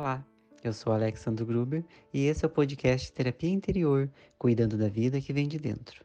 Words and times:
Olá, 0.00 0.26
eu 0.64 0.72
sou 0.72 0.94
Alexandre 0.94 1.44
Gruber 1.44 1.84
e 2.10 2.24
esse 2.24 2.42
é 2.42 2.48
o 2.48 2.50
podcast 2.50 3.12
Terapia 3.12 3.50
Interior, 3.50 4.10
cuidando 4.38 4.78
da 4.78 4.88
vida 4.88 5.20
que 5.20 5.30
vem 5.30 5.46
de 5.46 5.58
dentro. 5.58 6.02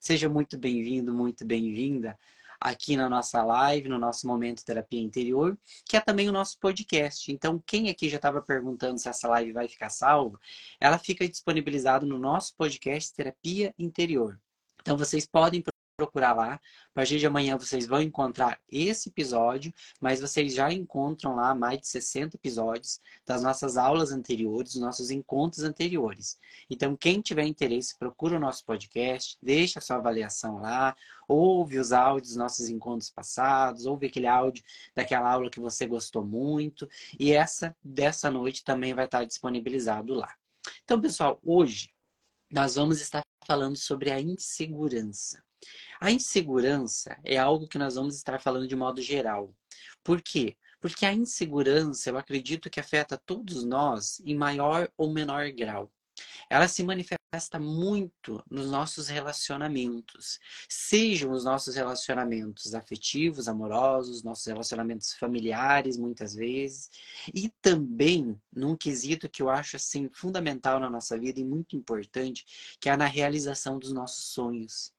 Seja 0.00 0.28
muito 0.28 0.58
bem-vindo, 0.58 1.14
muito 1.14 1.46
bem-vinda 1.46 2.18
aqui 2.60 2.96
na 2.96 3.08
nossa 3.08 3.44
live, 3.44 3.88
no 3.88 3.96
nosso 3.96 4.26
momento 4.26 4.64
Terapia 4.64 5.00
Interior, 5.00 5.56
que 5.84 5.96
é 5.96 6.00
também 6.00 6.28
o 6.28 6.32
nosso 6.32 6.58
podcast. 6.58 7.30
Então, 7.30 7.62
quem 7.64 7.88
aqui 7.88 8.08
já 8.08 8.16
estava 8.16 8.42
perguntando 8.42 8.98
se 8.98 9.08
essa 9.08 9.28
live 9.28 9.52
vai 9.52 9.68
ficar 9.68 9.88
salva, 9.88 10.36
ela 10.80 10.98
fica 10.98 11.28
disponibilizada 11.28 12.04
no 12.04 12.18
nosso 12.18 12.56
podcast 12.56 13.14
Terapia 13.14 13.72
Interior. 13.78 14.36
Então, 14.82 14.96
vocês 14.96 15.28
podem 15.28 15.62
procurar 15.98 16.32
lá. 16.32 16.54
A 16.54 16.60
partir 16.94 17.18
de 17.18 17.26
amanhã 17.26 17.58
vocês 17.58 17.86
vão 17.86 18.00
encontrar 18.00 18.60
esse 18.70 19.08
episódio, 19.08 19.74
mas 20.00 20.20
vocês 20.20 20.54
já 20.54 20.72
encontram 20.72 21.34
lá 21.34 21.54
mais 21.56 21.80
de 21.80 21.88
60 21.88 22.36
episódios 22.36 23.00
das 23.26 23.42
nossas 23.42 23.76
aulas 23.76 24.12
anteriores, 24.12 24.72
dos 24.72 24.80
nossos 24.80 25.10
encontros 25.10 25.64
anteriores. 25.64 26.38
Então, 26.70 26.96
quem 26.96 27.20
tiver 27.20 27.44
interesse, 27.44 27.98
procura 27.98 28.36
o 28.36 28.40
nosso 28.40 28.64
podcast, 28.64 29.36
deixa 29.42 29.80
a 29.80 29.82
sua 29.82 29.96
avaliação 29.96 30.60
lá, 30.60 30.96
ouve 31.26 31.78
os 31.78 31.92
áudios 31.92 32.28
dos 32.28 32.36
nossos 32.36 32.68
encontros 32.68 33.10
passados, 33.10 33.84
ouve 33.84 34.06
aquele 34.06 34.28
áudio 34.28 34.62
daquela 34.94 35.30
aula 35.30 35.50
que 35.50 35.60
você 35.60 35.84
gostou 35.84 36.24
muito, 36.24 36.88
e 37.18 37.32
essa 37.32 37.76
dessa 37.82 38.30
noite 38.30 38.62
também 38.62 38.94
vai 38.94 39.06
estar 39.06 39.24
disponibilizado 39.24 40.14
lá. 40.14 40.32
Então, 40.84 41.00
pessoal, 41.00 41.40
hoje 41.44 41.90
nós 42.50 42.76
vamos 42.76 43.00
estar 43.00 43.22
falando 43.44 43.76
sobre 43.76 44.10
a 44.10 44.20
insegurança. 44.20 45.47
A 46.00 46.10
insegurança 46.10 47.18
é 47.24 47.36
algo 47.36 47.68
que 47.68 47.78
nós 47.78 47.96
vamos 47.96 48.16
estar 48.16 48.40
falando 48.40 48.68
de 48.68 48.76
modo 48.76 49.02
geral. 49.02 49.54
Por 50.04 50.22
quê? 50.22 50.56
Porque 50.80 51.04
a 51.04 51.12
insegurança, 51.12 52.08
eu 52.08 52.16
acredito 52.16 52.70
que 52.70 52.80
afeta 52.80 53.18
todos 53.18 53.64
nós 53.64 54.20
em 54.24 54.36
maior 54.36 54.88
ou 54.96 55.12
menor 55.12 55.50
grau. 55.50 55.90
Ela 56.50 56.66
se 56.66 56.82
manifesta 56.82 57.58
muito 57.58 58.42
nos 58.50 58.70
nossos 58.70 59.08
relacionamentos, 59.08 60.40
sejam 60.68 61.30
os 61.32 61.44
nossos 61.44 61.74
relacionamentos 61.74 62.74
afetivos, 62.74 63.48
amorosos, 63.48 64.22
nossos 64.22 64.46
relacionamentos 64.46 65.12
familiares, 65.14 65.96
muitas 65.96 66.34
vezes, 66.34 66.90
e 67.34 67.50
também 67.60 68.40
num 68.52 68.76
quesito 68.76 69.28
que 69.28 69.42
eu 69.42 69.50
acho 69.50 69.76
assim 69.76 70.08
fundamental 70.12 70.80
na 70.80 70.88
nossa 70.88 71.18
vida 71.18 71.38
e 71.38 71.44
muito 71.44 71.76
importante, 71.76 72.44
que 72.80 72.88
é 72.88 72.96
na 72.96 73.06
realização 73.06 73.78
dos 73.78 73.92
nossos 73.92 74.32
sonhos 74.32 74.92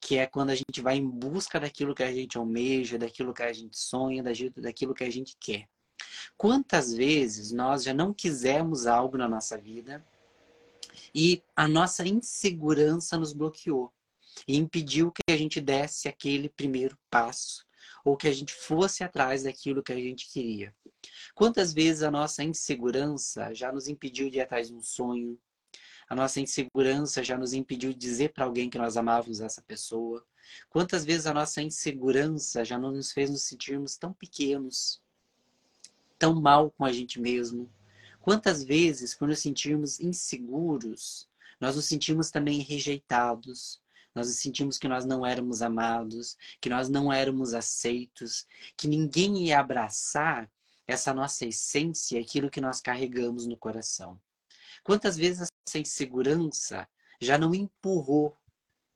que 0.00 0.16
é 0.16 0.26
quando 0.26 0.50
a 0.50 0.54
gente 0.54 0.80
vai 0.80 0.96
em 0.96 1.08
busca 1.08 1.60
daquilo 1.60 1.94
que 1.94 2.02
a 2.02 2.12
gente 2.12 2.38
almeja, 2.38 2.98
daquilo 2.98 3.34
que 3.34 3.42
a 3.42 3.52
gente 3.52 3.78
sonha, 3.78 4.22
daquilo 4.22 4.94
que 4.94 5.04
a 5.04 5.10
gente 5.10 5.36
quer. 5.40 5.68
Quantas 6.36 6.94
vezes 6.94 7.52
nós 7.52 7.82
já 7.84 7.92
não 7.92 8.12
quisemos 8.12 8.86
algo 8.86 9.16
na 9.16 9.28
nossa 9.28 9.58
vida 9.58 10.04
e 11.14 11.42
a 11.56 11.66
nossa 11.66 12.06
insegurança 12.06 13.16
nos 13.18 13.32
bloqueou 13.32 13.92
e 14.46 14.56
impediu 14.56 15.10
que 15.10 15.22
a 15.32 15.36
gente 15.36 15.60
desse 15.60 16.08
aquele 16.08 16.48
primeiro 16.48 16.96
passo 17.10 17.66
ou 18.04 18.16
que 18.16 18.28
a 18.28 18.32
gente 18.32 18.54
fosse 18.54 19.02
atrás 19.02 19.42
daquilo 19.42 19.82
que 19.82 19.92
a 19.92 19.96
gente 19.96 20.30
queria. 20.30 20.74
Quantas 21.34 21.72
vezes 21.72 22.02
a 22.02 22.10
nossa 22.10 22.42
insegurança 22.44 23.52
já 23.54 23.72
nos 23.72 23.88
impediu 23.88 24.30
de 24.30 24.38
ir 24.38 24.40
atrás 24.40 24.68
de 24.68 24.74
um 24.74 24.82
sonho, 24.82 25.38
a 26.08 26.14
nossa 26.14 26.40
insegurança 26.40 27.22
já 27.22 27.36
nos 27.36 27.52
impediu 27.52 27.92
de 27.92 27.98
dizer 27.98 28.32
para 28.32 28.44
alguém 28.44 28.70
que 28.70 28.78
nós 28.78 28.96
amávamos 28.96 29.40
essa 29.40 29.60
pessoa. 29.62 30.24
Quantas 30.70 31.04
vezes 31.04 31.26
a 31.26 31.34
nossa 31.34 31.60
insegurança 31.60 32.64
já 32.64 32.78
não 32.78 32.90
nos 32.92 33.12
fez 33.12 33.30
nos 33.30 33.42
sentirmos 33.42 33.96
tão 33.96 34.12
pequenos, 34.12 35.00
tão 36.18 36.40
mal 36.40 36.70
com 36.70 36.84
a 36.84 36.92
gente 36.92 37.20
mesmo. 37.20 37.70
Quantas 38.20 38.64
vezes, 38.64 39.14
por 39.14 39.28
nos 39.28 39.38
sentirmos 39.38 40.00
inseguros, 40.00 41.28
nós 41.60 41.76
nos 41.76 41.86
sentimos 41.86 42.30
também 42.30 42.60
rejeitados, 42.60 43.80
nós 44.14 44.26
nos 44.26 44.36
sentimos 44.36 44.78
que 44.78 44.88
nós 44.88 45.04
não 45.04 45.24
éramos 45.24 45.62
amados, 45.62 46.36
que 46.60 46.68
nós 46.68 46.88
não 46.88 47.12
éramos 47.12 47.54
aceitos, 47.54 48.46
que 48.76 48.88
ninguém 48.88 49.46
ia 49.46 49.60
abraçar 49.60 50.50
essa 50.86 51.12
nossa 51.12 51.44
essência, 51.44 52.20
aquilo 52.20 52.50
que 52.50 52.60
nós 52.60 52.80
carregamos 52.80 53.46
no 53.46 53.56
coração. 53.56 54.18
Quantas 54.82 55.16
vezes 55.16 55.50
essa 55.68 55.78
insegurança 55.78 56.88
já 57.20 57.36
não 57.36 57.54
empurrou 57.54 58.34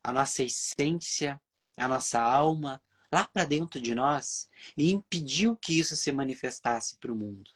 a 0.02 0.10
nossa 0.10 0.42
essência, 0.42 1.38
a 1.76 1.86
nossa 1.86 2.20
alma 2.20 2.82
lá 3.12 3.28
para 3.28 3.44
dentro 3.44 3.78
de 3.78 3.94
nós 3.94 4.48
e 4.74 4.90
impediu 4.90 5.54
que 5.54 5.78
isso 5.78 5.94
se 5.94 6.10
manifestasse 6.10 6.96
para 6.96 7.12
o 7.12 7.16
mundo? 7.16 7.50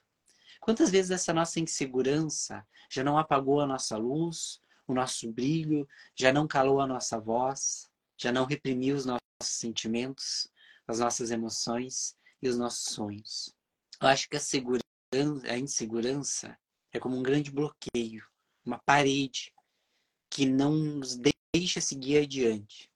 Quantas 0.60 0.90
vezes 0.90 1.10
essa 1.10 1.32
nossa 1.32 1.58
insegurança 1.58 2.66
já 2.90 3.02
não 3.02 3.16
apagou 3.16 3.60
a 3.60 3.66
nossa 3.66 3.96
luz, 3.96 4.60
o 4.86 4.92
nosso 4.92 5.32
brilho, 5.32 5.88
já 6.14 6.30
não 6.32 6.46
calou 6.46 6.80
a 6.80 6.86
nossa 6.86 7.18
voz, 7.18 7.90
já 8.18 8.30
não 8.30 8.44
reprimiu 8.44 8.96
os 8.96 9.06
nossos 9.06 9.20
sentimentos, 9.40 10.48
as 10.86 10.98
nossas 10.98 11.30
emoções 11.30 12.14
e 12.42 12.48
os 12.48 12.58
nossos 12.58 12.92
sonhos? 12.92 13.54
Eu 14.00 14.08
acho 14.08 14.28
que 14.28 14.36
a, 14.36 14.40
a 15.52 15.58
insegurança 15.58 16.58
é 16.92 16.98
como 16.98 17.16
um 17.16 17.22
grande 17.22 17.50
bloqueio, 17.50 18.22
uma 18.66 18.78
parede 18.78 19.52
que 20.28 20.44
não 20.44 20.72
nos 20.72 21.16
deixa 21.54 21.80
seguir 21.80 22.18
adiante. 22.18 22.90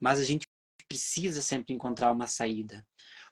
Mas 0.00 0.18
a 0.18 0.24
gente 0.24 0.46
precisa 0.88 1.40
sempre 1.40 1.72
encontrar 1.72 2.12
uma 2.12 2.26
saída. 2.26 2.86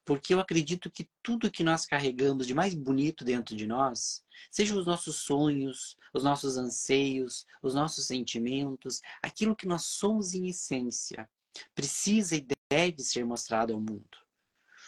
Porque 0.04 0.32
eu 0.32 0.38
acredito 0.38 0.88
que 0.88 1.10
tudo 1.20 1.50
que 1.50 1.64
nós 1.64 1.84
carregamos 1.84 2.46
de 2.46 2.54
mais 2.54 2.74
bonito 2.74 3.24
dentro 3.24 3.56
de 3.56 3.66
nós, 3.66 4.24
sejam 4.50 4.78
os 4.78 4.86
nossos 4.86 5.16
sonhos, 5.16 5.96
os 6.14 6.22
nossos 6.22 6.56
anseios, 6.56 7.44
os 7.60 7.74
nossos 7.74 8.06
sentimentos, 8.06 9.02
aquilo 9.20 9.56
que 9.56 9.66
nós 9.66 9.84
somos 9.84 10.32
em 10.32 10.48
essência, 10.48 11.28
precisa 11.74 12.36
e 12.36 12.46
deve 12.70 13.02
ser 13.02 13.24
mostrado 13.24 13.72
ao 13.72 13.80
mundo. 13.80 14.18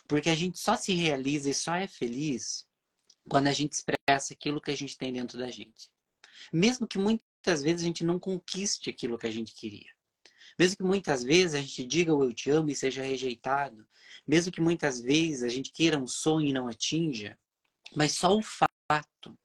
Porque 0.07 0.31
a 0.31 0.35
gente 0.37 0.59
só 0.59 0.77
se 0.77 0.95
realiza 0.95 1.51
e 1.51 1.55
só 1.55 1.75
é 1.75 1.89
feliz 1.89 2.67
quando 3.29 3.49
a 3.49 3.53
gente 3.53 3.73
expressa 3.73 4.33
aquilo 4.33 4.61
que 4.61 4.71
a 4.71 4.77
gente 4.77 4.97
tem 4.97 5.13
dentro 5.13 5.37
da 5.37 5.51
gente. 5.51 5.91
Mesmo 6.53 6.87
que 6.87 6.99
muitas 6.99 7.63
vezes 7.63 7.83
a 7.83 7.85
gente 7.85 8.05
não 8.05 8.19
conquiste 8.19 8.91
aquilo 8.91 9.19
que 9.19 9.27
a 9.27 9.31
gente 9.31 9.55
queria. 9.55 9.91
Mesmo 10.59 10.77
que 10.79 10.83
muitas 10.83 11.23
vezes 11.23 11.55
a 11.55 11.61
gente 11.61 11.85
diga 11.85 12.15
o 12.15 12.25
eu 12.25 12.35
te 12.35 12.51
amo 12.51 12.71
e 12.71 12.75
seja 12.75 13.03
rejeitado. 13.03 13.87
Mesmo 14.27 14.53
que 14.53 14.61
muitas 14.61 15.01
vezes 15.01 15.43
a 15.43 15.49
gente 15.49 15.73
queira 15.73 15.99
um 15.99 16.07
sonho 16.07 16.49
e 16.49 16.53
não 16.53 16.69
atinja. 16.69 17.39
Mas 17.95 18.13
só 18.13 18.37
o 18.37 18.43
fato 18.43 19.39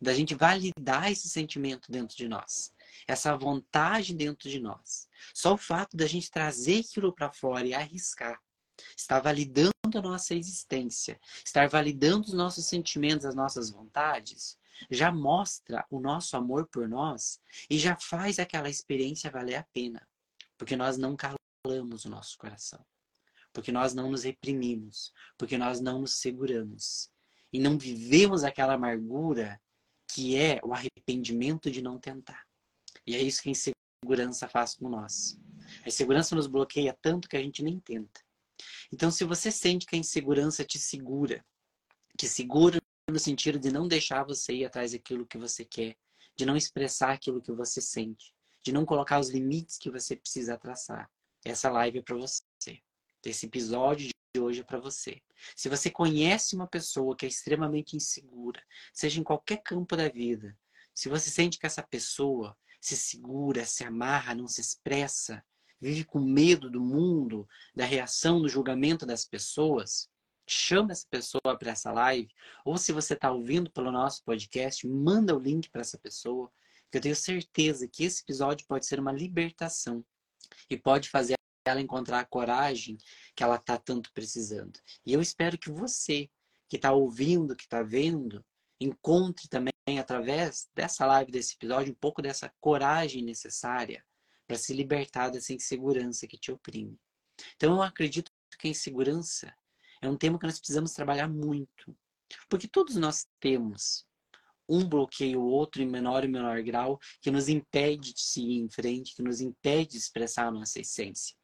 da 0.00 0.12
gente 0.12 0.34
validar 0.34 1.10
esse 1.10 1.28
sentimento 1.28 1.90
dentro 1.90 2.16
de 2.16 2.28
nós, 2.28 2.72
essa 3.08 3.36
vontade 3.36 4.14
dentro 4.14 4.48
de 4.48 4.60
nós, 4.60 5.08
só 5.32 5.54
o 5.54 5.58
fato 5.58 5.96
da 5.96 6.06
gente 6.06 6.30
trazer 6.30 6.80
aquilo 6.80 7.14
para 7.14 7.32
fora 7.32 7.66
e 7.66 7.72
arriscar, 7.72 8.38
está 8.96 9.18
validando 9.18 9.72
a 9.94 10.02
nossa 10.02 10.34
existência, 10.34 11.18
estar 11.44 11.68
validando 11.68 12.26
os 12.26 12.34
nossos 12.34 12.66
sentimentos, 12.66 13.24
as 13.24 13.34
nossas 13.34 13.70
vontades, 13.70 14.58
já 14.90 15.10
mostra 15.12 15.86
o 15.90 16.00
nosso 16.00 16.36
amor 16.36 16.68
por 16.68 16.88
nós 16.88 17.40
e 17.70 17.78
já 17.78 17.96
faz 17.96 18.38
aquela 18.38 18.68
experiência 18.68 19.30
valer 19.30 19.56
a 19.56 19.66
pena. 19.72 20.06
Porque 20.56 20.76
nós 20.76 20.96
não 20.96 21.16
calamos 21.16 22.04
o 22.04 22.10
nosso 22.10 22.36
coração. 22.38 22.84
Porque 23.52 23.72
nós 23.72 23.94
não 23.94 24.10
nos 24.10 24.24
reprimimos. 24.24 25.12
Porque 25.38 25.56
nós 25.58 25.80
não 25.80 26.00
nos 26.00 26.16
seguramos. 26.16 27.10
E 27.52 27.58
não 27.58 27.78
vivemos 27.78 28.44
aquela 28.44 28.74
amargura 28.74 29.60
que 30.08 30.36
é 30.36 30.60
o 30.62 30.72
arrependimento 30.72 31.70
de 31.70 31.82
não 31.82 31.98
tentar. 31.98 32.44
E 33.06 33.14
é 33.14 33.22
isso 33.22 33.42
que 33.42 33.48
a 33.48 33.52
insegurança 33.52 34.48
faz 34.48 34.74
com 34.74 34.88
nós. 34.88 35.38
A 35.84 35.88
insegurança 35.88 36.34
nos 36.34 36.46
bloqueia 36.46 36.96
tanto 37.00 37.28
que 37.28 37.36
a 37.36 37.42
gente 37.42 37.62
nem 37.62 37.78
tenta. 37.80 38.20
Então, 38.92 39.10
se 39.10 39.24
você 39.24 39.50
sente 39.50 39.86
que 39.86 39.96
a 39.96 39.98
insegurança 39.98 40.64
te 40.64 40.78
segura, 40.78 41.44
te 42.16 42.28
segura 42.28 42.80
no 43.08 43.20
sentido 43.20 43.58
de 43.58 43.70
não 43.70 43.86
deixar 43.86 44.24
você 44.24 44.52
ir 44.52 44.64
atrás 44.64 44.90
daquilo 44.90 45.26
que 45.26 45.38
você 45.38 45.64
quer, 45.64 45.96
de 46.34 46.44
não 46.44 46.56
expressar 46.56 47.12
aquilo 47.12 47.40
que 47.40 47.52
você 47.52 47.80
sente, 47.80 48.34
de 48.64 48.72
não 48.72 48.84
colocar 48.84 49.20
os 49.20 49.30
limites 49.30 49.78
que 49.78 49.90
você 49.90 50.16
precisa 50.16 50.58
traçar. 50.58 51.08
Essa 51.44 51.70
live 51.70 52.00
é 52.00 52.02
para 52.02 52.16
você. 52.16 52.42
Esse 53.24 53.46
episódio 53.46 54.08
de 54.34 54.40
hoje 54.40 54.60
é 54.60 54.64
para 54.64 54.80
você. 54.80 55.22
Se 55.54 55.68
você 55.68 55.88
conhece 55.88 56.56
uma 56.56 56.66
pessoa 56.66 57.16
que 57.16 57.24
é 57.24 57.28
extremamente 57.28 57.96
insegura, 57.96 58.60
seja 58.92 59.20
em 59.20 59.24
qualquer 59.24 59.62
campo 59.62 59.96
da 59.96 60.08
vida, 60.08 60.58
se 60.92 61.08
você 61.08 61.30
sente 61.30 61.58
que 61.58 61.66
essa 61.66 61.84
pessoa 61.84 62.56
se 62.80 62.96
segura, 62.96 63.64
se 63.64 63.84
amarra, 63.84 64.34
não 64.34 64.48
se 64.48 64.60
expressa, 64.60 65.44
vive 65.80 66.04
com 66.04 66.18
medo 66.18 66.68
do 66.68 66.80
mundo, 66.80 67.48
da 67.74 67.84
reação, 67.84 68.40
do 68.40 68.48
julgamento 68.48 69.06
das 69.06 69.24
pessoas, 69.24 70.08
chama 70.46 70.92
essa 70.92 71.06
pessoa 71.10 71.58
para 71.58 71.72
essa 71.72 71.92
live, 71.92 72.32
ou 72.64 72.78
se 72.78 72.92
você 72.92 73.14
está 73.14 73.30
ouvindo 73.30 73.70
pelo 73.70 73.90
nosso 73.90 74.22
podcast, 74.24 74.86
manda 74.86 75.34
o 75.34 75.40
link 75.40 75.68
para 75.70 75.80
essa 75.80 75.98
pessoa, 75.98 76.50
que 76.90 76.98
eu 76.98 77.02
tenho 77.02 77.16
certeza 77.16 77.88
que 77.88 78.04
esse 78.04 78.22
episódio 78.22 78.66
pode 78.66 78.86
ser 78.86 79.00
uma 79.00 79.12
libertação 79.12 80.04
e 80.70 80.76
pode 80.76 81.08
fazer 81.08 81.34
ela 81.64 81.80
encontrar 81.80 82.20
a 82.20 82.24
coragem 82.24 82.96
que 83.34 83.42
ela 83.42 83.56
está 83.56 83.76
tanto 83.76 84.12
precisando. 84.12 84.78
E 85.04 85.12
eu 85.12 85.20
espero 85.20 85.58
que 85.58 85.70
você, 85.70 86.30
que 86.68 86.76
está 86.76 86.92
ouvindo, 86.92 87.56
que 87.56 87.64
está 87.64 87.82
vendo, 87.82 88.44
encontre 88.80 89.48
também, 89.48 89.72
através 89.98 90.68
dessa 90.74 91.06
live, 91.06 91.32
desse 91.32 91.54
episódio, 91.54 91.92
um 91.92 91.96
pouco 91.96 92.22
dessa 92.22 92.52
coragem 92.60 93.22
necessária 93.22 94.04
para 94.46 94.56
se 94.56 94.72
libertar 94.72 95.30
dessa 95.30 95.52
insegurança 95.52 96.26
que 96.26 96.38
te 96.38 96.52
oprime. 96.52 96.96
Então, 97.56 97.74
eu 97.74 97.82
acredito 97.82 98.30
que 98.58 98.68
a 98.68 98.70
insegurança 98.70 99.52
é 100.02 100.08
um 100.08 100.16
tema 100.16 100.38
que 100.38 100.46
nós 100.46 100.58
precisamos 100.58 100.92
trabalhar 100.92 101.28
muito. 101.28 101.96
Porque 102.48 102.68
todos 102.68 102.96
nós 102.96 103.26
temos 103.40 104.06
um 104.68 104.88
bloqueio 104.88 105.40
ou 105.40 105.48
outro 105.48 105.82
em 105.82 105.86
menor 105.86 106.24
e 106.24 106.28
menor 106.28 106.60
grau 106.62 106.98
que 107.20 107.30
nos 107.30 107.48
impede 107.48 108.12
de 108.12 108.20
seguir 108.20 108.58
em 108.58 108.68
frente, 108.68 109.14
que 109.14 109.22
nos 109.22 109.40
impede 109.40 109.92
de 109.92 109.98
expressar 109.98 110.48
a 110.48 110.50
nossa 110.50 110.80
essência. 110.80 111.36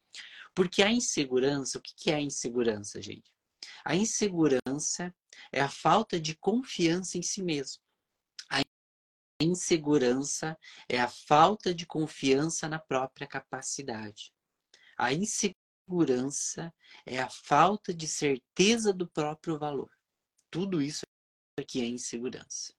Porque 0.54 0.82
a 0.82 0.90
insegurança, 0.90 1.78
o 1.78 1.82
que 1.82 2.10
é 2.10 2.16
a 2.16 2.20
insegurança, 2.20 3.00
gente? 3.00 3.30
A 3.84 3.94
insegurança 3.94 5.14
é 5.52 5.60
a 5.60 5.68
falta 5.68 6.20
de 6.20 6.36
confiança 6.36 7.16
em 7.16 7.22
si 7.22 7.42
mesmo. 7.42 7.82
A 8.50 8.60
insegurança 9.40 10.58
é 10.88 11.00
a 11.00 11.08
falta 11.08 11.74
de 11.74 11.86
confiança 11.86 12.68
na 12.68 12.78
própria 12.78 13.26
capacidade. 13.26 14.32
A 14.96 15.12
insegurança 15.12 15.61
é 17.06 17.18
a 17.18 17.28
falta 17.28 17.92
de 17.92 18.06
certeza 18.06 18.92
do 18.92 19.06
próprio 19.06 19.58
valor. 19.58 19.90
Tudo 20.50 20.80
isso 20.80 21.02
aqui 21.58 21.80
é 21.80 21.86
insegurança. 21.86 22.72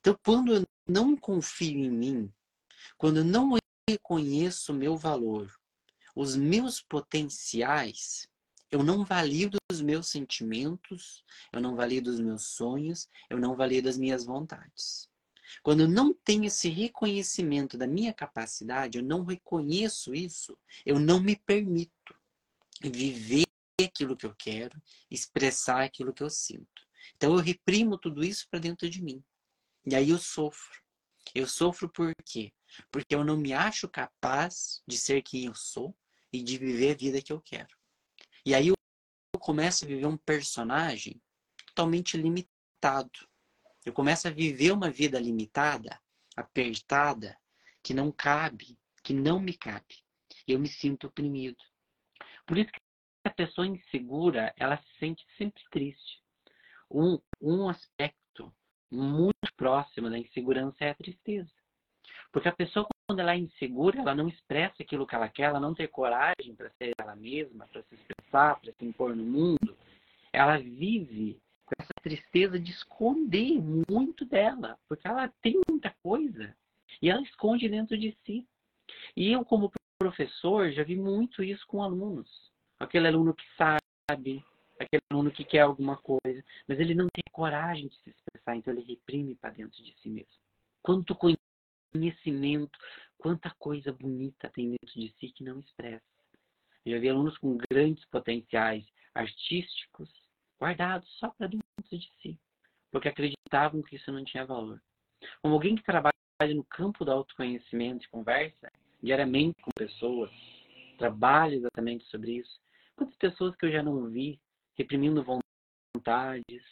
Então, 0.00 0.18
quando 0.24 0.54
eu 0.54 0.66
não 0.86 1.16
confio 1.16 1.78
em 1.78 1.90
mim, 1.90 2.32
quando 2.96 3.18
eu 3.18 3.24
não 3.24 3.56
reconheço 3.88 4.72
o 4.72 4.76
meu 4.76 4.96
valor, 4.96 5.52
os 6.14 6.36
meus 6.36 6.80
potenciais, 6.80 8.28
eu 8.70 8.82
não 8.82 9.04
valido 9.04 9.58
os 9.70 9.80
meus 9.80 10.08
sentimentos, 10.08 11.24
eu 11.52 11.60
não 11.60 11.76
valido 11.76 12.10
os 12.10 12.20
meus 12.20 12.46
sonhos, 12.46 13.08
eu 13.28 13.38
não 13.38 13.54
valido 13.54 13.88
as 13.88 13.98
minhas 13.98 14.24
vontades. 14.24 15.08
Quando 15.62 15.80
eu 15.80 15.88
não 15.88 16.14
tenho 16.14 16.44
esse 16.44 16.68
reconhecimento 16.68 17.76
da 17.76 17.86
minha 17.86 18.14
capacidade, 18.14 18.98
eu 18.98 19.04
não 19.04 19.24
reconheço 19.24 20.14
isso, 20.14 20.56
eu 20.86 20.98
não 20.98 21.20
me 21.20 21.36
permito 21.36 22.14
viver 22.80 23.46
aquilo 23.82 24.16
que 24.16 24.26
eu 24.26 24.34
quero, 24.34 24.80
expressar 25.10 25.82
aquilo 25.82 26.12
que 26.12 26.22
eu 26.22 26.30
sinto. 26.30 26.82
Então 27.16 27.32
eu 27.34 27.40
reprimo 27.40 27.98
tudo 27.98 28.24
isso 28.24 28.46
para 28.50 28.60
dentro 28.60 28.88
de 28.88 29.02
mim. 29.02 29.22
E 29.84 29.94
aí 29.94 30.10
eu 30.10 30.18
sofro. 30.18 30.80
Eu 31.34 31.46
sofro 31.46 31.88
por 31.88 32.12
quê? 32.24 32.52
Porque 32.90 33.14
eu 33.14 33.24
não 33.24 33.36
me 33.36 33.52
acho 33.52 33.88
capaz 33.88 34.82
de 34.86 34.96
ser 34.96 35.22
quem 35.22 35.46
eu 35.46 35.54
sou 35.54 35.96
e 36.32 36.42
de 36.42 36.58
viver 36.58 36.92
a 36.92 36.96
vida 36.96 37.22
que 37.22 37.32
eu 37.32 37.40
quero. 37.40 37.74
E 38.44 38.54
aí 38.54 38.68
eu 38.68 38.74
começo 39.38 39.84
a 39.84 39.88
viver 39.88 40.06
um 40.06 40.16
personagem 40.16 41.20
totalmente 41.66 42.16
limitado. 42.16 43.28
Eu 43.84 43.92
começo 43.92 44.28
a 44.28 44.30
viver 44.30 44.72
uma 44.72 44.90
vida 44.90 45.18
limitada, 45.18 46.00
apertada, 46.36 47.36
que 47.82 47.92
não 47.92 48.12
cabe, 48.12 48.78
que 49.02 49.12
não 49.12 49.40
me 49.40 49.54
cabe. 49.54 50.04
Eu 50.46 50.58
me 50.58 50.68
sinto 50.68 51.08
oprimido. 51.08 51.62
Por 52.46 52.58
isso 52.58 52.70
que 52.72 52.80
a 53.24 53.30
pessoa 53.30 53.66
insegura, 53.66 54.52
ela 54.56 54.76
se 54.76 54.98
sente 54.98 55.24
sempre 55.36 55.62
triste. 55.70 56.20
Um, 56.90 57.18
um 57.40 57.68
aspecto 57.68 58.52
muito 58.90 59.54
próximo 59.56 60.10
da 60.10 60.18
insegurança 60.18 60.84
é 60.84 60.90
a 60.90 60.94
tristeza. 60.94 61.50
Porque 62.32 62.48
a 62.48 62.52
pessoa, 62.52 62.86
quando 63.06 63.20
ela 63.20 63.34
é 63.34 63.38
insegura, 63.38 64.00
ela 64.00 64.14
não 64.14 64.28
expressa 64.28 64.82
aquilo 64.82 65.06
que 65.06 65.14
ela 65.14 65.28
quer, 65.28 65.44
ela 65.44 65.60
não 65.60 65.74
tem 65.74 65.86
coragem 65.86 66.54
para 66.56 66.70
ser 66.70 66.92
ela 66.98 67.14
mesma, 67.14 67.66
para 67.68 67.82
se 67.82 67.94
expressar, 67.94 68.58
para 68.60 68.72
se 68.72 68.84
impor 68.84 69.14
no 69.14 69.24
mundo. 69.24 69.76
Ela 70.32 70.58
vive 70.58 71.38
com 71.66 71.72
essa 71.78 71.92
tristeza 72.02 72.58
de 72.58 72.70
esconder 72.70 73.60
muito 73.60 74.24
dela, 74.24 74.78
porque 74.88 75.06
ela 75.06 75.28
tem 75.42 75.60
muita 75.68 75.94
coisa 76.02 76.56
e 77.00 77.10
ela 77.10 77.22
esconde 77.22 77.68
dentro 77.68 77.98
de 77.98 78.16
si. 78.24 78.46
E 79.16 79.30
eu, 79.30 79.44
como 79.44 79.70
professor, 80.02 80.72
já 80.72 80.82
vi 80.82 80.96
muito 80.96 81.44
isso 81.44 81.64
com 81.68 81.80
alunos. 81.80 82.28
Aquele 82.80 83.06
aluno 83.06 83.32
que 83.32 83.44
sabe, 83.56 84.44
aquele 84.78 85.02
aluno 85.08 85.30
que 85.30 85.44
quer 85.44 85.60
alguma 85.60 85.96
coisa, 85.96 86.44
mas 86.66 86.80
ele 86.80 86.92
não 86.92 87.06
tem 87.06 87.22
coragem 87.30 87.86
de 87.86 87.94
se 87.98 88.10
expressar, 88.10 88.56
então 88.56 88.74
ele 88.74 88.82
reprime 88.82 89.36
para 89.36 89.50
dentro 89.50 89.80
de 89.82 89.94
si 90.02 90.08
mesmo. 90.08 90.32
Quanto 90.82 91.16
conhecimento, 91.94 92.76
quanta 93.16 93.54
coisa 93.58 93.92
bonita 93.92 94.50
tem 94.50 94.70
dentro 94.70 95.00
de 95.00 95.14
si 95.20 95.28
que 95.28 95.44
não 95.44 95.60
expressa. 95.60 96.02
Já 96.84 96.98
vi 96.98 97.08
alunos 97.08 97.38
com 97.38 97.56
grandes 97.70 98.04
potenciais 98.06 98.84
artísticos 99.14 100.10
guardados 100.60 101.08
só 101.20 101.28
para 101.30 101.46
dentro 101.46 101.62
de 101.92 102.10
si, 102.20 102.40
porque 102.90 103.08
acreditavam 103.08 103.82
que 103.82 103.94
isso 103.94 104.10
não 104.10 104.24
tinha 104.24 104.44
valor. 104.44 104.82
Como 105.40 105.54
alguém 105.54 105.76
que 105.76 105.84
trabalha 105.84 106.12
no 106.56 106.64
campo 106.64 107.04
do 107.04 107.12
autoconhecimento 107.12 108.04
e 108.04 108.08
conversa 108.08 108.68
diariamente 109.02 109.60
com 109.62 109.70
pessoas, 109.72 110.30
trabalha 110.96 111.56
exatamente 111.56 112.04
sobre 112.06 112.38
isso. 112.38 112.60
Quantas 112.96 113.16
pessoas 113.16 113.56
que 113.56 113.66
eu 113.66 113.72
já 113.72 113.82
não 113.82 114.08
vi 114.08 114.40
reprimindo 114.76 115.24
vontades, 115.94 116.62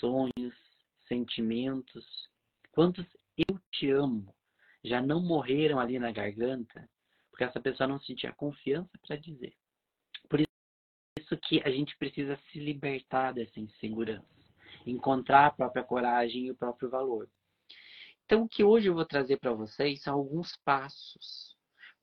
sonhos, 0.00 0.54
sentimentos. 1.06 2.04
Quantos 2.72 3.06
eu 3.36 3.58
te 3.70 3.90
amo 3.90 4.34
já 4.84 5.02
não 5.02 5.20
morreram 5.20 5.80
ali 5.80 5.98
na 5.98 6.12
garganta 6.12 6.88
porque 7.30 7.44
essa 7.44 7.60
pessoa 7.60 7.86
não 7.86 8.00
sentia 8.00 8.32
confiança 8.32 8.90
para 9.06 9.16
dizer. 9.16 9.54
Por 10.28 10.40
isso 10.40 11.36
que 11.42 11.60
a 11.62 11.70
gente 11.70 11.96
precisa 11.98 12.38
se 12.50 12.58
libertar 12.58 13.32
dessa 13.32 13.60
insegurança, 13.60 14.24
encontrar 14.86 15.46
a 15.46 15.50
própria 15.50 15.84
coragem 15.84 16.46
e 16.46 16.50
o 16.50 16.56
próprio 16.56 16.88
valor. 16.88 17.28
Então, 18.24 18.44
o 18.44 18.48
que 18.48 18.64
hoje 18.64 18.88
eu 18.88 18.94
vou 18.94 19.04
trazer 19.04 19.38
para 19.38 19.52
vocês 19.52 20.02
são 20.02 20.14
alguns 20.14 20.56
passos 20.64 21.55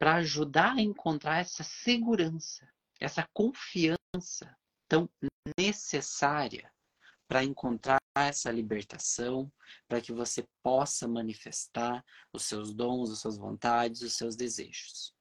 para 0.04 0.16
ajudar 0.16 0.76
a 0.76 0.82
encontrar 0.82 1.40
essa 1.40 1.64
segurança, 1.64 2.70
essa 3.00 3.26
confiança 3.32 4.54
tão 4.86 5.10
necessária 5.58 6.70
para 7.26 7.42
encontrar 7.42 8.02
essa 8.14 8.52
libertação, 8.52 9.50
para 9.88 10.02
que 10.02 10.12
você 10.12 10.46
possa 10.62 11.08
manifestar 11.08 12.04
os 12.34 12.44
seus 12.44 12.74
dons, 12.74 13.12
as 13.12 13.20
suas 13.20 13.38
vontades, 13.38 14.02
os 14.02 14.18
seus 14.18 14.36
desejos. 14.36 15.16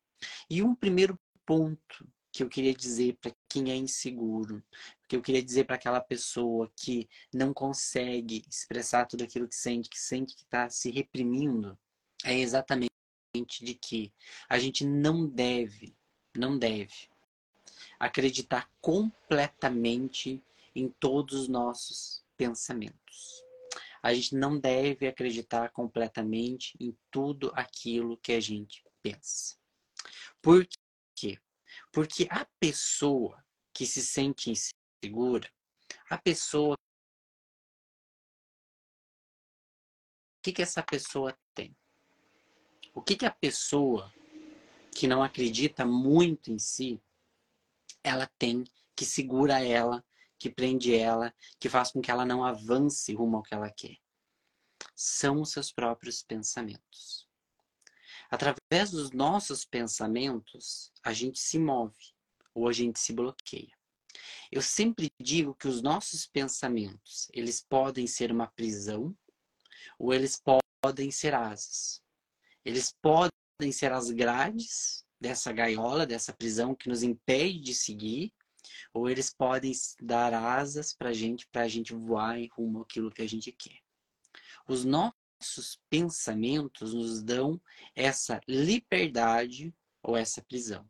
E 0.51 0.65
um 0.65 0.75
primeiro 0.75 1.17
ponto 1.47 2.13
que 2.33 2.43
eu 2.43 2.49
queria 2.49 2.75
dizer 2.75 3.17
para 3.21 3.33
quem 3.49 3.71
é 3.71 3.77
inseguro, 3.77 4.65
que 5.07 5.15
eu 5.15 5.23
queria 5.23 5.45
dizer 5.45 5.63
para 5.63 5.77
aquela 5.77 6.01
pessoa 6.01 6.69
que 6.77 7.09
não 7.33 7.55
consegue 7.55 8.43
expressar 8.51 9.07
tudo 9.07 9.23
aquilo 9.23 9.47
que 9.47 9.55
sente, 9.55 9.89
que 9.89 10.01
sente 10.01 10.35
que 10.35 10.43
está 10.43 10.69
se 10.69 10.91
reprimindo, 10.91 11.79
é 12.25 12.37
exatamente 12.37 12.92
de 13.35 13.75
que 13.75 14.13
a 14.47 14.59
gente 14.59 14.85
não 14.85 15.27
deve, 15.27 15.97
não 16.37 16.59
deve 16.59 17.09
acreditar 17.99 18.71
completamente 18.79 20.45
em 20.75 20.91
todos 20.91 21.41
os 21.41 21.49
nossos 21.49 22.23
pensamentos. 22.37 23.43
A 24.03 24.13
gente 24.13 24.35
não 24.35 24.59
deve 24.59 25.07
acreditar 25.07 25.71
completamente 25.71 26.77
em 26.79 26.95
tudo 27.11 27.51
aquilo 27.55 28.19
que 28.19 28.33
a 28.33 28.41
gente 28.41 28.85
pensa. 29.01 29.57
Por 30.43 30.69
quê? 31.15 31.41
Porque 31.91 32.29
a 32.31 32.45
pessoa 32.61 33.43
que 33.73 33.87
se 33.87 34.05
sente 34.05 34.51
insegura, 34.51 35.51
a 36.11 36.19
pessoa. 36.19 36.75
O 36.75 36.79
que, 40.43 40.53
que 40.53 40.63
essa 40.63 40.83
pessoa? 40.83 41.35
O 42.95 43.01
que, 43.01 43.17
que 43.17 43.27
a 43.27 43.31
pessoa 43.31 44.13
que 44.95 45.07
não 45.07 45.23
acredita 45.23 45.85
muito 45.87 46.51
em 46.51 46.59
si, 46.59 47.01
ela 48.05 48.31
tem 48.39 48.65
que 48.95 49.05
segura 49.05 49.65
ela, 49.65 50.05
que 50.39 50.51
prende 50.51 50.95
ela, 50.95 51.35
que 51.59 51.69
faz 51.69 51.91
com 51.91 52.03
que 52.03 52.11
ela 52.11 52.27
não 52.27 52.45
avance 52.45 53.15
rumo 53.15 53.39
ao 53.39 53.43
que 53.43 53.55
ela 53.55 53.71
quer. 53.71 53.97
São 54.95 55.41
os 55.41 55.53
seus 55.53 55.73
próprios 55.73 56.23
pensamentos. 56.23 57.27
Através 58.31 58.91
dos 58.91 59.11
nossos 59.11 59.65
pensamentos, 59.65 60.93
a 61.03 61.13
gente 61.13 61.39
se 61.39 61.59
move 61.59 62.15
ou 62.55 62.69
a 62.69 62.73
gente 62.73 62.99
se 62.99 63.13
bloqueia. 63.13 63.73
Eu 64.51 64.61
sempre 64.61 65.11
digo 65.19 65.55
que 65.55 65.69
os 65.69 65.81
nossos 65.81 66.27
pensamentos, 66.27 67.29
eles 67.33 67.65
podem 67.67 68.07
ser 68.07 68.31
uma 68.31 68.47
prisão 68.47 69.17
ou 69.99 70.13
eles 70.13 70.41
podem 70.83 71.11
ser 71.11 71.35
asas. 71.35 72.03
Eles 72.65 72.95
podem 73.03 73.73
ser 73.73 73.93
as 73.93 74.11
grades 74.11 75.05
dessa 75.21 75.53
gaiola, 75.53 76.07
dessa 76.07 76.33
prisão 76.33 76.75
que 76.75 76.89
nos 76.89 77.03
impede 77.03 77.61
de 77.61 77.75
seguir, 77.75 78.33
ou 78.93 79.09
eles 79.09 79.33
podem 79.33 79.73
dar 80.01 80.35
asas 80.35 80.93
para 80.93 81.11
a 81.11 81.13
gente, 81.13 81.47
para 81.49 81.63
a 81.63 81.69
gente 81.69 81.95
voar 81.95 82.39
em 82.39 82.49
rumo 82.49 82.83
àquilo 82.83 83.11
que 83.11 83.23
a 83.23 83.29
gente 83.29 83.53
quer. 83.53 83.81
Os 84.69 84.85
nossos 84.85 85.81
pensamentos 85.91 86.95
nos 86.95 87.23
dão 87.23 87.61
essa 87.95 88.41
liberdade 88.47 89.75
ou 90.03 90.17
essa 90.17 90.43
prisão. 90.43 90.89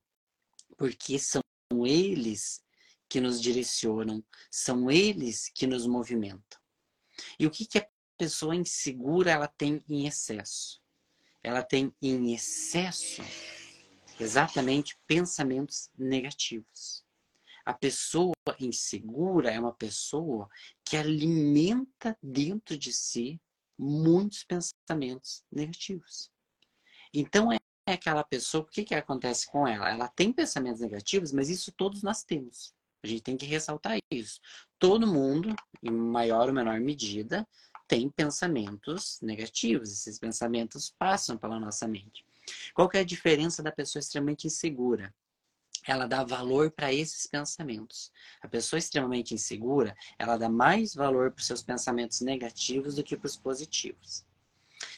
Porque 0.77 1.19
são 1.19 1.43
eles 1.87 2.63
que 3.09 3.21
nos 3.21 3.41
direcionam, 3.41 4.25
são 4.51 4.91
eles 4.91 5.51
que 5.55 5.67
nos 5.67 5.87
movimentam. 5.87 6.61
E 7.39 7.47
o 7.47 7.51
que, 7.51 7.67
que 7.67 7.79
a 7.79 7.89
pessoa 8.17 8.57
insegura 8.57 9.31
ela 9.31 9.49
tem 9.49 9.83
em 9.89 10.07
excesso? 10.07 10.82
Ela 11.43 11.63
tem 11.63 11.93
em 12.01 12.35
excesso 12.35 13.23
exatamente 14.19 14.99
pensamentos 15.07 15.91
negativos. 15.99 17.05
A 17.65 17.73
pessoa 17.73 18.35
insegura 18.59 19.51
é 19.51 19.59
uma 19.59 19.73
pessoa 19.73 20.49
que 20.85 20.97
alimenta 20.97 22.17
dentro 22.23 22.77
de 22.77 22.93
si 22.93 23.41
muitos 23.79 24.45
pensamentos 24.45 25.45
negativos. 25.51 26.31
Então 27.13 27.53
é 27.53 27.59
aquela 27.87 28.25
pessoa, 28.25 28.63
o 28.63 28.67
que, 28.67 28.85
que 28.85 28.95
acontece 28.95 29.47
com 29.47 29.67
ela? 29.67 29.91
Ela 29.91 30.09
tem 30.09 30.33
pensamentos 30.33 30.81
negativos, 30.81 31.33
mas 31.33 31.49
isso 31.49 31.73
todos 31.73 32.03
nós 32.03 32.23
temos. 32.23 32.75
A 33.03 33.07
gente 33.07 33.23
tem 33.23 33.37
que 33.37 33.47
ressaltar 33.47 33.99
isso. 34.11 34.41
Todo 34.79 35.07
mundo, 35.07 35.55
em 35.83 35.91
maior 35.91 36.49
ou 36.49 36.55
menor 36.55 36.79
medida, 36.81 37.47
tem 37.93 38.09
pensamentos 38.09 39.19
negativos. 39.21 39.93
Esses 39.93 40.19
pensamentos 40.19 40.95
passam 40.99 41.37
pela 41.37 41.61
nossa 41.61 41.87
mente. 41.87 42.25
Qual 42.73 42.89
que 42.89 42.97
é 42.97 43.01
a 43.01 43.05
diferença 43.05 43.63
da 43.63 43.71
pessoa 43.71 44.01
extremamente 44.01 44.47
insegura? 44.47 45.15
Ela 45.87 46.07
dá 46.07 46.25
valor 46.25 46.71
para 46.71 46.91
esses 46.91 47.27
pensamentos. 47.27 48.11
A 48.41 48.49
pessoa 48.49 48.79
extremamente 48.79 49.35
insegura, 49.35 49.95
ela 50.19 50.39
dá 50.39 50.49
mais 50.49 50.95
valor 50.95 51.33
para 51.33 51.41
os 51.41 51.47
seus 51.47 51.63
pensamentos 51.63 52.23
negativos 52.23 52.95
do 52.95 53.03
que 53.03 53.15
para 53.15 53.27
os 53.27 53.37
positivos. 53.37 54.25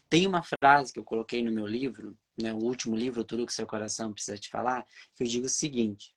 Tem 0.09 0.25
uma 0.25 0.45
frase 0.45 0.93
que 0.93 1.01
eu 1.01 1.05
coloquei 1.05 1.43
no 1.43 1.51
meu 1.51 1.67
livro, 1.67 2.17
né, 2.41 2.53
o 2.53 2.59
último 2.59 2.95
livro, 2.95 3.25
Tudo 3.25 3.45
que 3.45 3.53
seu 3.53 3.67
coração 3.67 4.13
precisa 4.13 4.39
te 4.39 4.49
falar, 4.49 4.87
que 5.17 5.25
eu 5.25 5.27
digo 5.27 5.47
o 5.47 5.49
seguinte: 5.49 6.15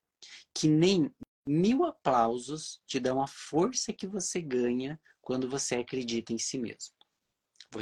que 0.53 0.67
nem 0.67 1.12
mil 1.48 1.86
aplausos 1.86 2.79
te 2.86 3.00
dão 3.00 3.19
a 3.19 3.25
força 3.25 3.91
que 3.91 4.05
você 4.05 4.39
ganha 4.39 5.00
quando 5.27 5.50
você 5.50 5.75
acredita 5.75 6.31
em 6.31 6.38
si 6.38 6.57
mesmo. 6.57 6.96
Vou 7.69 7.81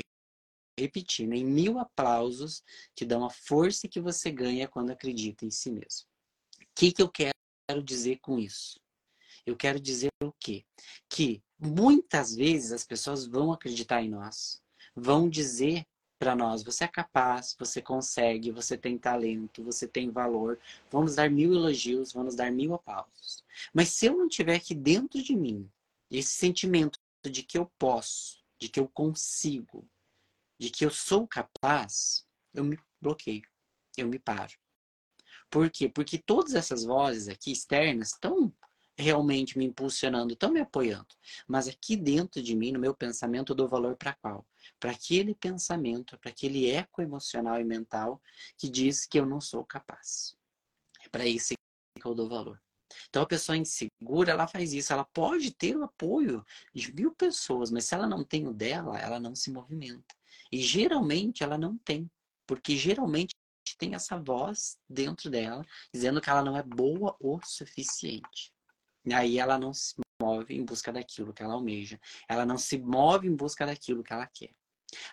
repetir, 0.79 1.27
nem 1.27 1.45
mil 1.45 1.77
aplausos 1.77 2.63
te 2.95 3.05
dão 3.05 3.23
a 3.23 3.29
força 3.29 3.87
que 3.87 4.01
você 4.01 4.31
ganha 4.31 4.67
quando 4.67 4.89
acredita 4.89 5.45
em 5.45 5.51
si 5.51 5.69
mesmo. 5.69 6.07
O 6.59 6.65
que, 6.73 6.91
que 6.91 7.03
eu 7.03 7.07
quero 7.07 7.83
dizer 7.83 8.17
com 8.17 8.39
isso? 8.39 8.79
Eu 9.45 9.55
quero 9.55 9.79
dizer 9.79 10.09
o 10.23 10.31
quê? 10.39 10.65
Que 11.07 11.39
muitas 11.59 12.35
vezes 12.35 12.71
as 12.71 12.83
pessoas 12.83 13.27
vão 13.27 13.53
acreditar 13.53 14.01
em 14.01 14.09
nós, 14.09 14.59
vão 14.95 15.29
dizer 15.29 15.85
para 16.17 16.35
nós: 16.35 16.63
você 16.63 16.85
é 16.85 16.87
capaz, 16.87 17.55
você 17.59 17.79
consegue, 17.79 18.49
você 18.49 18.75
tem 18.75 18.97
talento, 18.97 19.63
você 19.63 19.87
tem 19.87 20.09
valor. 20.09 20.59
Vamos 20.89 21.13
dar 21.13 21.29
mil 21.29 21.53
elogios, 21.53 22.11
vamos 22.11 22.35
dar 22.35 22.51
mil 22.51 22.73
aplausos. 22.73 23.43
Mas 23.71 23.89
se 23.89 24.07
eu 24.07 24.17
não 24.17 24.27
tiver 24.27 24.55
aqui 24.55 24.73
dentro 24.73 25.21
de 25.21 25.35
mim 25.35 25.69
esse 26.09 26.29
sentimento 26.29 26.99
de 27.29 27.43
que 27.43 27.57
eu 27.57 27.71
posso, 27.77 28.43
de 28.59 28.69
que 28.69 28.79
eu 28.79 28.87
consigo, 28.87 29.89
de 30.59 30.69
que 30.69 30.85
eu 30.85 30.89
sou 30.89 31.27
capaz, 31.27 32.25
eu 32.53 32.63
me 32.63 32.79
bloqueio, 33.01 33.47
eu 33.97 34.07
me 34.07 34.19
paro. 34.19 34.53
Por 35.49 35.69
quê? 35.69 35.87
Porque 35.87 36.17
todas 36.17 36.53
essas 36.53 36.83
vozes 36.83 37.27
aqui 37.27 37.51
externas 37.51 38.11
estão 38.13 38.53
realmente 38.97 39.57
me 39.57 39.65
impulsionando, 39.65 40.33
estão 40.33 40.51
me 40.51 40.61
apoiando. 40.61 41.07
Mas 41.47 41.67
aqui 41.67 41.95
dentro 41.95 42.41
de 42.41 42.55
mim, 42.55 42.71
no 42.71 42.79
meu 42.79 42.95
pensamento, 42.95 43.51
eu 43.51 43.55
dou 43.55 43.67
valor 43.67 43.95
para 43.95 44.13
qual? 44.13 44.45
Para 44.79 44.91
aquele 44.91 45.35
pensamento, 45.35 46.17
para 46.17 46.29
aquele 46.29 46.69
eco 46.69 47.01
emocional 47.01 47.59
e 47.59 47.63
mental 47.63 48.21
que 48.57 48.69
diz 48.69 49.05
que 49.05 49.19
eu 49.19 49.25
não 49.25 49.41
sou 49.41 49.63
capaz. 49.65 50.35
É 51.03 51.09
para 51.09 51.25
isso 51.25 51.53
que 51.99 52.05
eu 52.05 52.15
dou 52.15 52.29
valor. 52.29 52.61
Então 53.09 53.23
a 53.23 53.27
pessoa 53.27 53.57
insegura, 53.57 54.31
ela 54.31 54.47
faz 54.47 54.73
isso. 54.73 54.93
Ela 54.93 55.05
pode 55.05 55.51
ter 55.51 55.75
o 55.75 55.83
apoio 55.83 56.45
de 56.73 56.93
mil 56.93 57.13
pessoas, 57.13 57.71
mas 57.71 57.85
se 57.85 57.95
ela 57.95 58.07
não 58.07 58.23
tem 58.23 58.47
o 58.47 58.53
dela, 58.53 58.99
ela 58.99 59.19
não 59.19 59.35
se 59.35 59.51
movimenta. 59.51 60.15
E 60.51 60.59
geralmente 60.59 61.43
ela 61.43 61.57
não 61.57 61.77
tem, 61.77 62.09
porque 62.45 62.77
geralmente 62.77 63.35
tem 63.77 63.95
essa 63.95 64.17
voz 64.17 64.77
dentro 64.87 65.29
dela 65.29 65.65
dizendo 65.93 66.21
que 66.21 66.29
ela 66.29 66.43
não 66.43 66.55
é 66.55 66.63
boa 66.63 67.15
o 67.19 67.39
suficiente. 67.43 68.53
E 69.03 69.13
aí 69.13 69.39
ela 69.39 69.57
não 69.57 69.73
se 69.73 69.95
move 70.21 70.55
em 70.55 70.63
busca 70.63 70.91
daquilo 70.91 71.33
que 71.33 71.43
ela 71.43 71.53
almeja. 71.53 71.99
Ela 72.27 72.45
não 72.45 72.57
se 72.57 72.77
move 72.77 73.27
em 73.27 73.35
busca 73.35 73.65
daquilo 73.65 74.03
que 74.03 74.13
ela 74.13 74.27
quer. 74.27 74.51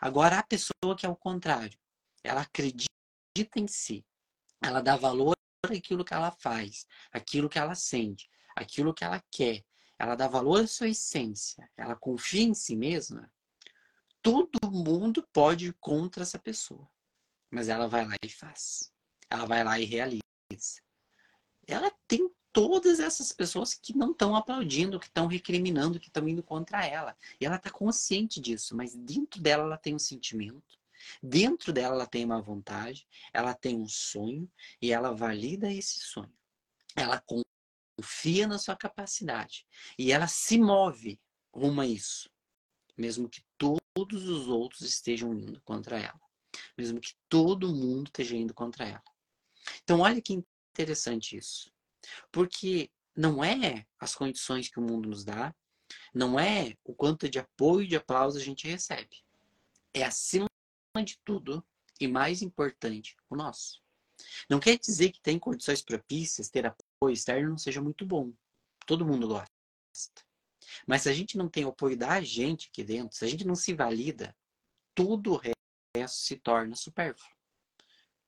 Agora, 0.01 0.39
a 0.39 0.43
pessoa 0.43 0.97
que 0.97 1.05
é 1.05 1.09
o 1.09 1.17
contrário, 1.17 1.79
ela 2.23 2.43
acredita 2.43 2.89
em 3.57 3.67
si. 3.67 4.05
Ela 4.63 4.81
dá 4.81 4.97
valor 4.97 5.35
àquilo 5.71 6.05
que 6.05 6.15
ela 6.15 6.31
faz, 6.33 6.87
aquilo 7.13 7.49
que 7.49 7.59
ela 7.59 7.75
sente, 7.75 8.29
aquilo 8.57 8.93
que 8.93 9.05
ela 9.05 9.23
quer. 9.31 9.65
Ela 9.99 10.17
dá 10.17 10.27
valor 10.27 10.63
à 10.63 10.67
sua 10.67 10.89
essência. 10.89 11.71
Ela 11.77 11.95
confia 11.95 12.43
em 12.43 12.55
si 12.55 12.75
mesma. 12.75 13.33
Todo 14.21 14.59
mundo 14.71 15.27
pode 15.33 15.67
ir 15.67 15.77
contra 15.79 16.23
essa 16.23 16.39
pessoa. 16.39 16.89
Mas 17.51 17.69
ela 17.69 17.87
vai 17.87 18.05
lá 18.05 18.17
e 18.25 18.29
faz. 18.29 18.93
Ela 19.31 19.47
vai 19.47 19.63
lá 19.63 19.79
e 19.79 19.85
realiza. 19.85 20.23
Ela 21.67 21.93
tem 22.09 22.29
todas 22.53 22.99
essas 22.99 23.33
pessoas 23.33 23.75
que 23.75 23.97
não 23.97 24.11
estão 24.11 24.35
aplaudindo, 24.35 24.99
que 24.99 25.07
estão 25.07 25.27
recriminando, 25.27 26.01
que 26.01 26.09
estão 26.09 26.27
indo 26.29 26.43
contra 26.43 26.85
ela. 26.85 27.17
E 27.41 27.47
ela 27.47 27.57
está 27.57 27.71
consciente 27.71 28.41
disso, 28.41 28.77
mas 28.77 28.95
dentro 28.95 29.41
dela 29.41 29.63
ela 29.63 29.79
tem 29.79 29.95
um 29.95 29.99
sentimento, 29.99 30.79
dentro 31.23 31.73
dela 31.73 31.95
ela 31.95 32.07
tem 32.07 32.25
uma 32.25 32.41
vontade, 32.41 33.07
ela 33.33 33.55
tem 33.55 33.77
um 33.77 33.89
sonho 33.89 34.51
e 34.81 34.93
ela 34.93 35.15
valida 35.15 35.73
esse 35.73 36.01
sonho. 36.01 36.33
Ela 36.97 37.23
confia 37.97 38.47
na 38.47 38.59
sua 38.59 38.77
capacidade 38.77 39.67
e 39.99 40.13
ela 40.13 40.27
se 40.27 40.59
move 40.59 41.21
rumo 41.55 41.81
a 41.81 41.87
isso, 41.87 42.31
mesmo 42.97 43.29
que 43.29 43.43
todos 43.59 44.29
os 44.29 44.49
outros 44.49 44.83
estejam 44.83 45.35
indo 45.35 45.61
contra 45.63 45.99
ela, 45.99 46.21
mesmo 46.77 47.01
que 47.01 47.15
todo 47.29 47.75
mundo 47.75 48.07
esteja 48.07 48.37
indo 48.37 48.55
contra 48.55 48.87
ela. 48.87 49.05
Então, 49.83 50.01
olha 50.01 50.21
que 50.21 50.43
interessante 50.73 51.37
isso. 51.37 51.71
Porque 52.31 52.91
não 53.15 53.45
é 53.45 53.87
as 53.99 54.15
condições 54.15 54.69
que 54.69 54.79
o 54.79 54.83
mundo 54.83 55.09
nos 55.09 55.25
dá, 55.25 55.55
não 56.15 56.39
é 56.39 56.75
o 56.85 56.95
quanto 56.95 57.29
de 57.29 57.39
apoio 57.39 57.85
e 57.85 57.89
de 57.89 57.97
aplauso 57.97 58.39
a 58.39 58.41
gente 58.41 58.67
recebe. 58.67 59.23
É 59.93 60.03
acima 60.03 60.47
de 61.01 61.19
tudo 61.25 61.65
e 61.99 62.07
mais 62.07 62.43
importante, 62.43 63.17
o 63.31 63.37
nosso. 63.37 63.81
Não 64.51 64.61
quer 64.61 64.79
dizer 64.79 65.11
que 65.11 65.21
tem 65.21 65.39
condições 65.39 65.81
propícias, 65.83 66.51
ter 66.51 66.67
apoio 66.67 67.13
externo 67.13 67.51
não 67.51 67.59
seja 67.59 67.81
muito 67.81 68.05
bom. 68.05 68.33
Todo 68.87 69.07
mundo 69.07 69.29
gosta. 69.29 69.51
Mas 70.87 71.03
se 71.03 71.09
a 71.09 71.13
gente 71.15 71.39
não 71.39 71.49
tem 71.49 71.65
apoio 71.65 71.97
da 71.97 72.21
gente 72.21 72.69
aqui 72.69 72.85
dentro, 72.85 73.17
se 73.17 73.25
a 73.25 73.29
gente 73.29 73.47
não 73.47 73.55
se 73.55 73.73
valida, 73.73 74.37
tudo 74.95 75.35
o 75.35 75.41
resto 75.97 76.17
se 76.17 76.37
torna 76.37 76.77
supérfluo. 76.77 77.31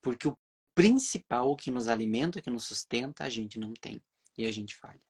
Porque 0.01 0.29
o 0.29 0.39
principal, 0.75 1.51
o 1.51 1.57
que 1.57 1.71
nos 1.71 1.89
alimenta, 1.89 2.39
o 2.39 2.43
que 2.43 2.51
nos 2.51 2.65
sustenta, 2.65 3.25
a 3.25 3.29
gente 3.29 3.59
não 3.59 3.73
tem. 3.75 4.03
E 4.37 4.47
a 4.47 4.53
gente 4.53 4.75
falha. 4.75 5.01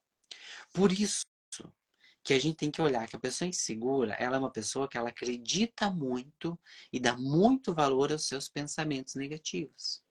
Por 0.73 0.91
isso 0.91 1.23
que 2.25 2.33
a 2.33 2.39
gente 2.39 2.55
tem 2.55 2.71
que 2.71 2.81
olhar 2.81 3.07
que 3.07 3.15
a 3.15 3.19
pessoa 3.19 3.47
insegura, 3.47 4.13
ela 4.15 4.35
é 4.35 4.39
uma 4.39 4.51
pessoa 4.51 4.87
que 4.89 4.97
ela 4.97 5.09
acredita 5.09 5.91
muito 5.91 6.59
e 6.91 6.99
dá 6.99 7.15
muito 7.15 7.71
valor 7.71 8.11
aos 8.11 8.27
seus 8.27 8.49
pensamentos 8.49 9.13
negativos. 9.13 10.01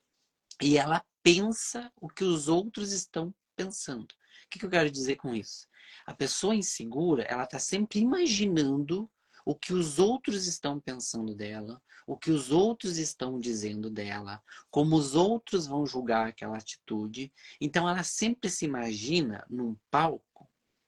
E 0.63 0.79
ela 0.79 1.05
pensa 1.25 1.93
o 2.01 2.09
que 2.09 2.23
os 2.23 2.47
outros 2.47 2.93
estão 2.93 3.35
pensando. 3.57 4.13
O 4.13 4.49
que, 4.49 4.61
que 4.61 4.65
eu 4.65 4.71
quero 4.71 4.89
dizer 4.89 5.17
com 5.17 5.35
isso? 5.35 5.67
A 6.07 6.15
pessoa 6.15 6.55
insegura, 6.55 7.25
ela 7.25 7.43
está 7.43 7.59
sempre 7.59 7.99
imaginando 7.99 9.11
o 9.45 9.55
que 9.55 9.73
os 9.73 9.99
outros 9.99 10.47
estão 10.47 10.79
pensando 10.79 11.35
dela, 11.35 11.83
o 12.07 12.17
que 12.17 12.31
os 12.31 12.53
outros 12.53 12.97
estão 12.97 13.41
dizendo 13.41 13.91
dela, 13.91 14.41
como 14.71 14.95
os 14.95 15.17
outros 15.17 15.67
vão 15.67 15.85
julgar 15.85 16.29
aquela 16.29 16.57
atitude. 16.57 17.33
Então 17.61 17.89
ela 17.89 18.05
sempre 18.05 18.49
se 18.49 18.65
imagina 18.65 19.45
num 19.51 19.77
palco 19.91 20.34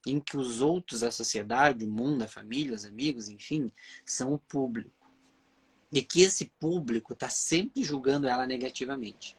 em 0.06 0.20
que 0.20 0.36
os 0.36 0.62
outros, 0.62 1.02
a 1.02 1.10
sociedade, 1.10 1.84
o 1.84 1.90
mundo, 1.90 2.22
a 2.22 2.28
família, 2.28 2.74
os 2.74 2.84
amigos, 2.84 3.28
enfim, 3.28 3.72
são 4.04 4.32
o 4.32 4.38
público. 4.38 5.10
E 5.90 6.00
que 6.00 6.22
esse 6.22 6.46
público 6.60 7.12
está 7.12 7.28
sempre 7.28 7.82
julgando 7.82 8.28
ela 8.28 8.46
negativamente. 8.46 9.36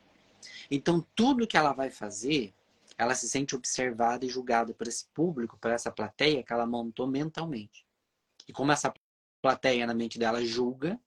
Então 0.69 1.05
tudo 1.15 1.47
que 1.47 1.55
ela 1.55 1.71
vai 1.71 1.89
fazer, 1.89 2.53
ela 2.97 3.15
se 3.15 3.29
sente 3.29 3.55
observada 3.55 4.25
e 4.25 4.29
julgada 4.29 4.73
por 4.73 4.87
esse 4.87 5.05
público, 5.13 5.57
por 5.57 5.71
essa 5.71 5.91
plateia 5.91 6.43
que 6.43 6.51
ela 6.51 6.65
montou 6.65 7.07
mentalmente. 7.07 7.85
E 8.47 8.51
como 8.51 8.71
essa 8.71 8.93
plateia 9.41 9.87
na 9.87 9.93
mente 9.93 10.19
dela 10.19 10.43
julga, 10.43 10.99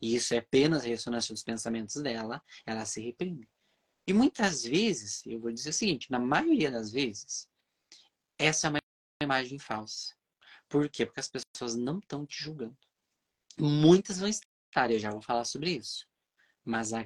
e 0.00 0.14
isso 0.14 0.34
é 0.34 0.38
apenas 0.38 0.84
ressonância 0.84 1.32
dos 1.32 1.42
pensamentos 1.42 2.02
dela, 2.02 2.42
ela 2.66 2.84
se 2.84 3.00
reprime. 3.00 3.48
E 4.06 4.12
muitas 4.12 4.62
vezes, 4.62 5.24
eu 5.26 5.40
vou 5.40 5.50
dizer 5.50 5.70
o 5.70 5.72
seguinte, 5.72 6.10
na 6.10 6.18
maioria 6.18 6.70
das 6.70 6.92
vezes, 6.92 7.48
essa 8.38 8.66
é 8.66 8.70
uma 8.70 8.85
imagem 9.22 9.58
falsa. 9.58 10.14
Por 10.68 10.88
quê? 10.88 11.06
Porque 11.06 11.20
as 11.20 11.28
pessoas 11.28 11.74
não 11.74 11.98
estão 11.98 12.26
te 12.26 12.42
julgando. 12.42 12.76
Muitas 13.58 14.18
vão 14.18 14.28
estar, 14.28 14.90
eu 14.90 14.98
já 14.98 15.10
vou 15.10 15.22
falar 15.22 15.44
sobre 15.44 15.70
isso. 15.70 16.06
Mas 16.64 16.92
a 16.92 17.04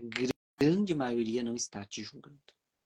grande 0.59 0.95
maioria 0.95 1.43
não 1.43 1.55
está 1.55 1.85
te 1.85 2.03
julgando. 2.03 2.41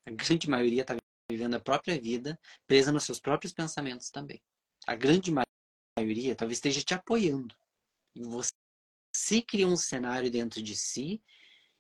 A 0.07 0.11
grande 0.11 0.49
maioria 0.49 0.83
está 0.83 0.97
vivendo 1.31 1.55
a 1.55 1.61
própria 1.61 1.99
vida, 1.99 2.39
presa 2.67 2.93
nos 2.93 3.05
seus 3.05 3.19
próprios 3.19 3.53
pensamentos 3.53 4.11
também. 4.11 4.43
A 4.87 4.95
grande 4.95 5.33
maioria 5.33 6.37
talvez 6.37 6.59
esteja 6.59 6.83
te 6.83 6.93
apoiando. 6.93 7.55
E 8.15 8.23
você 8.23 9.41
cria 9.47 9.67
um 9.67 9.77
cenário 9.77 10.31
dentro 10.31 10.63
de 10.63 10.77
si 10.77 11.23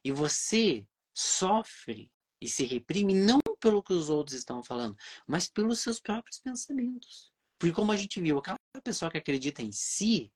e 0.03 0.11
você 0.11 0.87
sofre 1.13 2.11
e 2.41 2.49
se 2.49 2.65
reprime 2.65 3.15
não 3.15 3.41
pelo 3.61 3.83
que 3.83 3.93
os 3.93 4.11
outros 4.11 4.37
estão 4.37 4.63
falando, 4.63 4.97
mas 5.27 5.49
pelos 5.49 5.81
seus 5.81 6.01
próprios 6.01 6.39
pensamentos. 6.39 7.34
Porque 7.65 7.75
como 7.75 7.93
a 7.93 7.97
gente 7.97 8.21
viu, 8.21 8.37
aquela 8.37 8.59
pessoa 8.83 9.11
que 9.11 9.17
acredita 9.17 9.63
em 9.63 9.73
si, 9.73 10.31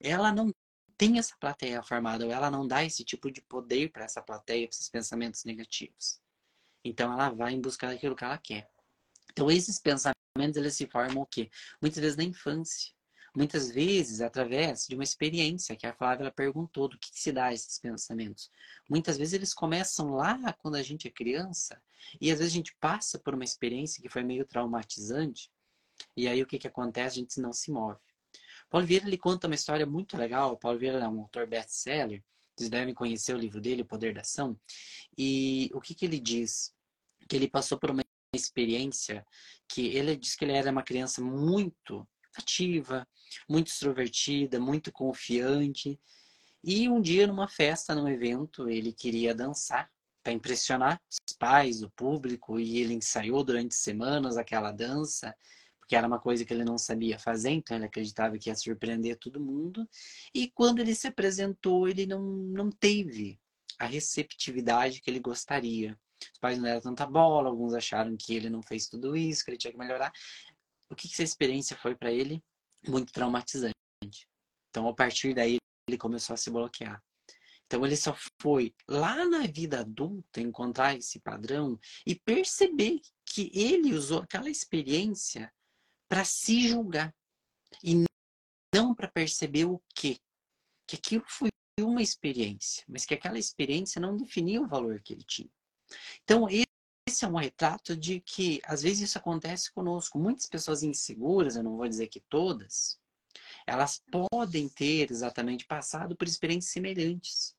ela 0.00 0.32
não 0.32 0.52
tem 0.96 1.16
essa 1.16 1.36
plateia 1.38 1.80
formada, 1.80 2.26
ou 2.26 2.32
ela 2.32 2.50
não 2.50 2.66
dá 2.66 2.82
esse 2.82 3.04
tipo 3.04 3.30
de 3.30 3.40
poder 3.40 3.92
para 3.92 4.04
essa 4.04 4.20
plateia, 4.20 4.66
para 4.66 4.74
esses 4.74 4.88
pensamentos 4.88 5.44
negativos. 5.44 6.20
Então 6.84 7.12
ela 7.12 7.30
vai 7.30 7.52
em 7.52 7.60
busca 7.60 7.86
daquilo 7.86 8.16
que 8.16 8.24
ela 8.24 8.36
quer. 8.36 8.68
Então 9.30 9.48
esses 9.48 9.78
pensamentos 9.78 10.56
eles 10.56 10.74
se 10.74 10.88
formam 10.88 11.22
o 11.22 11.26
quê? 11.26 11.48
Muitas 11.80 12.00
vezes 12.00 12.16
na 12.16 12.24
infância. 12.24 12.92
Muitas 13.32 13.70
vezes 13.70 14.20
através 14.20 14.88
de 14.88 14.96
uma 14.96 15.04
experiência 15.04 15.76
que 15.76 15.86
a 15.86 15.94
Flávia 15.94 16.32
perguntou 16.32 16.88
do 16.88 16.98
que, 16.98 17.12
que 17.12 17.20
se 17.20 17.30
dá 17.30 17.52
esses 17.52 17.78
pensamentos. 17.78 18.50
Muitas 18.90 19.16
vezes 19.16 19.34
eles 19.34 19.54
começam 19.54 20.16
lá 20.16 20.52
quando 20.54 20.74
a 20.74 20.82
gente 20.82 21.06
é 21.06 21.12
criança 21.12 21.80
e 22.20 22.32
às 22.32 22.40
vezes 22.40 22.52
a 22.52 22.56
gente 22.56 22.74
passa 22.80 23.20
por 23.20 23.34
uma 23.34 23.44
experiência 23.44 24.02
que 24.02 24.08
foi 24.08 24.24
meio 24.24 24.44
traumatizante 24.44 25.48
e 26.16 26.28
aí 26.28 26.42
o 26.42 26.46
que, 26.46 26.58
que 26.58 26.66
acontece? 26.66 27.18
A 27.18 27.22
gente 27.22 27.40
não 27.40 27.52
se 27.52 27.70
move. 27.70 27.98
Paulo 28.68 28.86
Vieira 28.86 29.06
ele 29.06 29.18
conta 29.18 29.46
uma 29.46 29.54
história 29.54 29.86
muito 29.86 30.16
legal. 30.16 30.56
Paulo 30.56 30.78
Vieira 30.78 30.98
é 30.98 31.08
um 31.08 31.20
autor 31.20 31.46
best-seller. 31.46 32.22
Vocês 32.56 32.70
devem 32.70 32.94
conhecer 32.94 33.34
o 33.34 33.38
livro 33.38 33.60
dele, 33.60 33.82
O 33.82 33.86
Poder 33.86 34.14
da 34.14 34.22
Ação. 34.22 34.58
E 35.16 35.70
o 35.74 35.80
que, 35.80 35.94
que 35.94 36.06
ele 36.06 36.18
diz? 36.18 36.74
Que 37.28 37.36
ele 37.36 37.48
passou 37.48 37.78
por 37.78 37.90
uma 37.90 38.02
experiência 38.34 39.24
que 39.68 39.88
ele 39.88 40.16
diz 40.16 40.34
que 40.34 40.44
ele 40.44 40.52
era 40.52 40.70
uma 40.70 40.82
criança 40.82 41.20
muito 41.22 42.06
ativa, 42.36 43.06
muito 43.48 43.68
extrovertida, 43.68 44.58
muito 44.58 44.90
confiante. 44.90 46.00
E 46.64 46.88
um 46.88 47.00
dia, 47.00 47.26
numa 47.26 47.48
festa, 47.48 47.94
num 47.94 48.08
evento, 48.08 48.68
ele 48.68 48.92
queria 48.92 49.34
dançar 49.34 49.90
para 50.22 50.32
impressionar 50.32 51.00
os 51.08 51.36
pais, 51.36 51.82
o 51.82 51.90
público, 51.90 52.58
e 52.58 52.78
ele 52.78 52.94
ensaiou 52.94 53.44
durante 53.44 53.74
semanas 53.74 54.36
aquela 54.36 54.72
dança, 54.72 55.34
porque 55.86 55.94
era 55.94 56.08
uma 56.08 56.18
coisa 56.18 56.44
que 56.44 56.52
ele 56.52 56.64
não 56.64 56.76
sabia 56.76 57.16
fazer, 57.16 57.50
então 57.50 57.76
ele 57.76 57.86
acreditava 57.86 58.36
que 58.36 58.50
ia 58.50 58.56
surpreender 58.56 59.16
todo 59.16 59.40
mundo. 59.40 59.88
E 60.34 60.50
quando 60.50 60.80
ele 60.80 60.96
se 60.96 61.06
apresentou, 61.06 61.86
ele 61.86 62.06
não, 62.06 62.20
não 62.20 62.70
teve 62.70 63.38
a 63.78 63.86
receptividade 63.86 65.00
que 65.00 65.08
ele 65.08 65.20
gostaria. 65.20 65.96
Os 66.32 66.40
pais 66.40 66.58
não 66.58 66.64
deram 66.64 66.80
tanta 66.80 67.06
bola, 67.06 67.48
alguns 67.48 67.72
acharam 67.72 68.16
que 68.16 68.34
ele 68.34 68.50
não 68.50 68.62
fez 68.62 68.88
tudo 68.88 69.16
isso, 69.16 69.44
que 69.44 69.52
ele 69.52 69.58
tinha 69.58 69.72
que 69.72 69.78
melhorar. 69.78 70.12
O 70.90 70.96
que, 70.96 71.06
que 71.06 71.14
essa 71.14 71.22
experiência 71.22 71.76
foi 71.76 71.94
para 71.94 72.10
ele? 72.10 72.42
muito 72.88 73.12
traumatizante. 73.12 73.74
Então, 74.70 74.88
a 74.88 74.94
partir 74.94 75.34
daí, 75.34 75.56
ele 75.88 75.98
começou 75.98 76.34
a 76.34 76.36
se 76.36 76.50
bloquear. 76.50 77.02
Então, 77.66 77.84
ele 77.84 77.96
só 77.96 78.16
foi 78.40 78.74
lá 78.88 79.24
na 79.24 79.46
vida 79.46 79.80
adulta 79.80 80.40
encontrar 80.40 80.96
esse 80.96 81.18
padrão 81.18 81.78
e 82.06 82.14
perceber 82.14 83.00
que 83.24 83.50
ele 83.52 83.92
usou 83.92 84.20
aquela 84.20 84.48
experiência 84.48 85.52
para 86.08 86.24
se 86.24 86.68
julgar 86.68 87.14
e 87.82 88.04
não 88.74 88.94
para 88.94 89.08
perceber 89.08 89.64
o 89.64 89.80
quê? 89.94 90.18
Que 90.86 90.96
aquilo 90.96 91.24
foi 91.26 91.48
uma 91.80 92.02
experiência, 92.02 92.84
mas 92.88 93.04
que 93.04 93.14
aquela 93.14 93.38
experiência 93.38 94.00
não 94.00 94.16
definia 94.16 94.62
o 94.62 94.68
valor 94.68 95.00
que 95.02 95.12
ele 95.12 95.24
tinha. 95.24 95.50
Então, 96.22 96.46
esse 96.48 97.24
é 97.24 97.28
um 97.28 97.36
retrato 97.36 97.96
de 97.96 98.20
que 98.20 98.60
às 98.64 98.82
vezes 98.82 99.10
isso 99.10 99.18
acontece 99.18 99.72
conosco. 99.72 100.18
Muitas 100.18 100.46
pessoas 100.46 100.82
inseguras, 100.82 101.56
eu 101.56 101.62
não 101.62 101.76
vou 101.76 101.88
dizer 101.88 102.08
que 102.08 102.20
todas, 102.20 102.98
elas 103.66 104.02
podem 104.10 104.68
ter 104.68 105.10
exatamente 105.10 105.66
passado 105.66 106.16
por 106.16 106.26
experiências 106.26 106.72
semelhantes. 106.72 107.54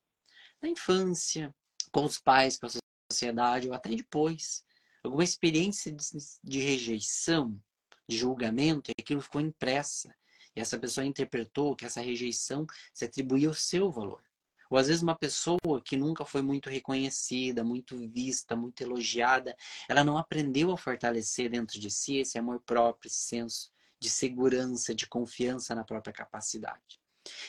Na 0.62 0.70
infância, 0.70 1.54
com 1.92 2.06
os 2.06 2.20
pais, 2.20 2.58
com 2.58 2.66
a 2.66 2.70
sociedade, 3.12 3.68
ou 3.68 3.74
até 3.74 3.90
depois. 3.90 4.64
Alguma 5.04 5.24
experiência 5.24 5.92
de, 5.92 6.04
de 6.44 6.60
rejeição, 6.60 7.60
de 8.08 8.18
julgamento, 8.18 8.92
e 8.92 9.02
aquilo 9.02 9.22
ficou 9.22 9.42
impressa. 9.42 10.14
E 10.56 10.60
essa 10.60 10.80
pessoa 10.80 11.06
interpretou 11.06 11.76
que 11.76 11.86
essa 11.86 12.02
rejeição 12.02 12.66
se 12.94 13.06
atribuía 13.06 13.48
ao 13.48 13.54
seu 13.54 13.92
valor. 13.92 14.24
Ou 14.70 14.78
às 14.78 14.88
vezes 14.88 15.02
uma 15.02 15.16
pessoa 15.16 15.82
que 15.84 15.96
nunca 15.96 16.26
foi 16.26 16.42
muito 16.42 16.70
reconhecida, 16.70 17.64
muito 17.64 17.98
vista, 18.10 18.56
muito 18.56 18.82
elogiada, 18.82 19.56
ela 19.88 20.04
não 20.04 20.18
aprendeu 20.18 20.72
a 20.72 20.78
fortalecer 20.78 21.50
dentro 21.50 21.80
de 21.80 21.90
si 21.90 22.18
esse 22.18 22.38
amor 22.38 22.62
próprio, 22.66 23.08
esse 23.08 23.22
senso 23.22 23.72
de 24.00 24.10
segurança, 24.10 24.94
de 24.94 25.08
confiança 25.08 25.74
na 25.74 25.84
própria 25.84 26.14
capacidade. 26.14 27.00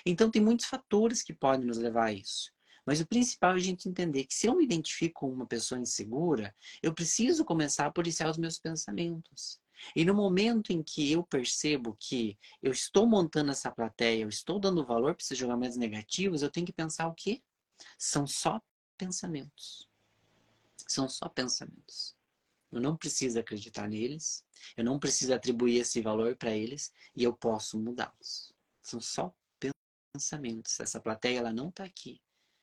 Então 0.04 0.30
tem 0.30 0.42
muitos 0.42 0.66
fatores 0.66 1.22
que 1.22 1.34
podem 1.34 1.66
nos 1.66 1.78
levar 1.78 2.06
a 2.06 2.12
isso. 2.12 2.52
Mas 2.86 3.00
o 3.00 3.06
principal 3.06 3.52
é 3.52 3.56
a 3.56 3.58
gente 3.58 3.88
entender 3.88 4.24
que 4.24 4.34
se 4.34 4.46
eu 4.46 4.56
me 4.56 4.64
identifico 4.64 5.20
com 5.20 5.30
uma 5.30 5.46
pessoa 5.46 5.78
insegura, 5.78 6.54
eu 6.82 6.94
preciso 6.94 7.44
começar 7.44 7.86
a 7.86 7.92
policiar 7.92 8.30
os 8.30 8.38
meus 8.38 8.58
pensamentos. 8.58 9.60
E 9.94 10.04
no 10.04 10.14
momento 10.14 10.72
em 10.72 10.82
que 10.82 11.12
eu 11.12 11.22
percebo 11.22 11.96
que 11.98 12.38
eu 12.62 12.72
estou 12.72 13.06
montando 13.06 13.50
essa 13.50 13.70
plateia, 13.70 14.22
eu 14.22 14.28
estou 14.28 14.58
dando 14.58 14.84
valor 14.84 15.14
para 15.14 15.22
esses 15.22 15.38
julgamentos 15.38 15.76
negativos, 15.76 16.42
eu 16.42 16.50
tenho 16.50 16.66
que 16.66 16.72
pensar 16.72 17.08
o 17.08 17.14
quê? 17.14 17.42
São 17.96 18.26
só 18.26 18.60
pensamentos. 18.96 19.88
São 20.86 21.08
só 21.08 21.28
pensamentos. 21.28 22.16
Eu 22.70 22.80
não 22.80 22.96
preciso 22.96 23.38
acreditar 23.38 23.88
neles, 23.88 24.44
eu 24.76 24.84
não 24.84 24.98
preciso 24.98 25.32
atribuir 25.32 25.78
esse 25.78 26.02
valor 26.02 26.36
para 26.36 26.50
eles 26.50 26.92
e 27.16 27.24
eu 27.24 27.32
posso 27.32 27.78
mudá-los. 27.78 28.52
São 28.82 29.00
só 29.00 29.34
pensamentos. 30.12 30.78
Essa 30.80 31.00
plateia 31.00 31.38
ela 31.38 31.52
não 31.52 31.68
está 31.68 31.84
aqui. 31.84 32.20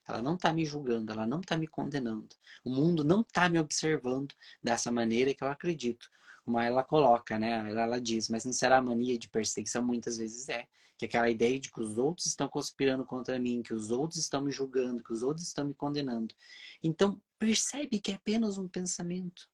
Ela 0.08 0.22
não 0.22 0.36
está 0.36 0.54
me 0.54 0.64
julgando, 0.66 1.12
ela 1.12 1.26
não 1.26 1.40
está 1.40 1.58
me 1.58 1.68
condenando. 1.68 2.36
O 2.64 2.70
mundo 2.70 3.04
não 3.04 3.22
está 3.22 3.50
me 3.50 3.58
observando 3.60 4.36
dessa 4.62 4.92
maneira 4.92 5.34
que 5.34 5.44
eu 5.44 5.48
acredito 5.48 6.10
como 6.46 6.60
ela 6.60 6.84
coloca, 6.84 7.40
né? 7.40 7.70
Ela, 7.70 7.82
ela 7.82 8.02
diz, 8.02 8.30
mas 8.30 8.46
não 8.46 8.54
será 8.54 8.80
mania 8.80 9.18
de 9.18 9.28
perseguição? 9.28 9.84
Muitas 9.84 10.18
vezes 10.18 10.48
é. 10.48 10.68
Que 10.98 11.06
é 11.06 11.08
aquela 11.08 11.30
ideia 11.30 11.60
de 11.60 11.70
que 11.72 11.82
os 11.82 11.98
outros 11.98 12.28
estão 12.28 12.48
conspirando 12.48 13.04
contra 13.04 13.38
mim, 13.38 13.64
que 13.64 13.74
os 13.74 13.92
outros 13.92 14.20
estão 14.20 14.42
me 14.42 14.52
julgando, 14.52 15.04
que 15.04 15.12
os 15.12 15.24
outros 15.24 15.48
estão 15.48 15.66
me 15.66 15.74
condenando. 15.74 16.34
Então, 16.82 17.22
percebe 17.38 18.00
que 18.00 18.12
é 18.12 18.16
apenas 18.16 18.58
um 18.58 18.68
pensamento. 18.68 19.50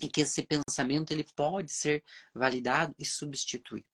E 0.00 0.08
que 0.08 0.20
esse 0.20 0.46
pensamento 0.46 1.10
ele 1.10 1.26
pode 1.34 1.72
ser 1.72 2.04
validado 2.32 2.94
e 2.98 3.04
substituído. 3.04 3.86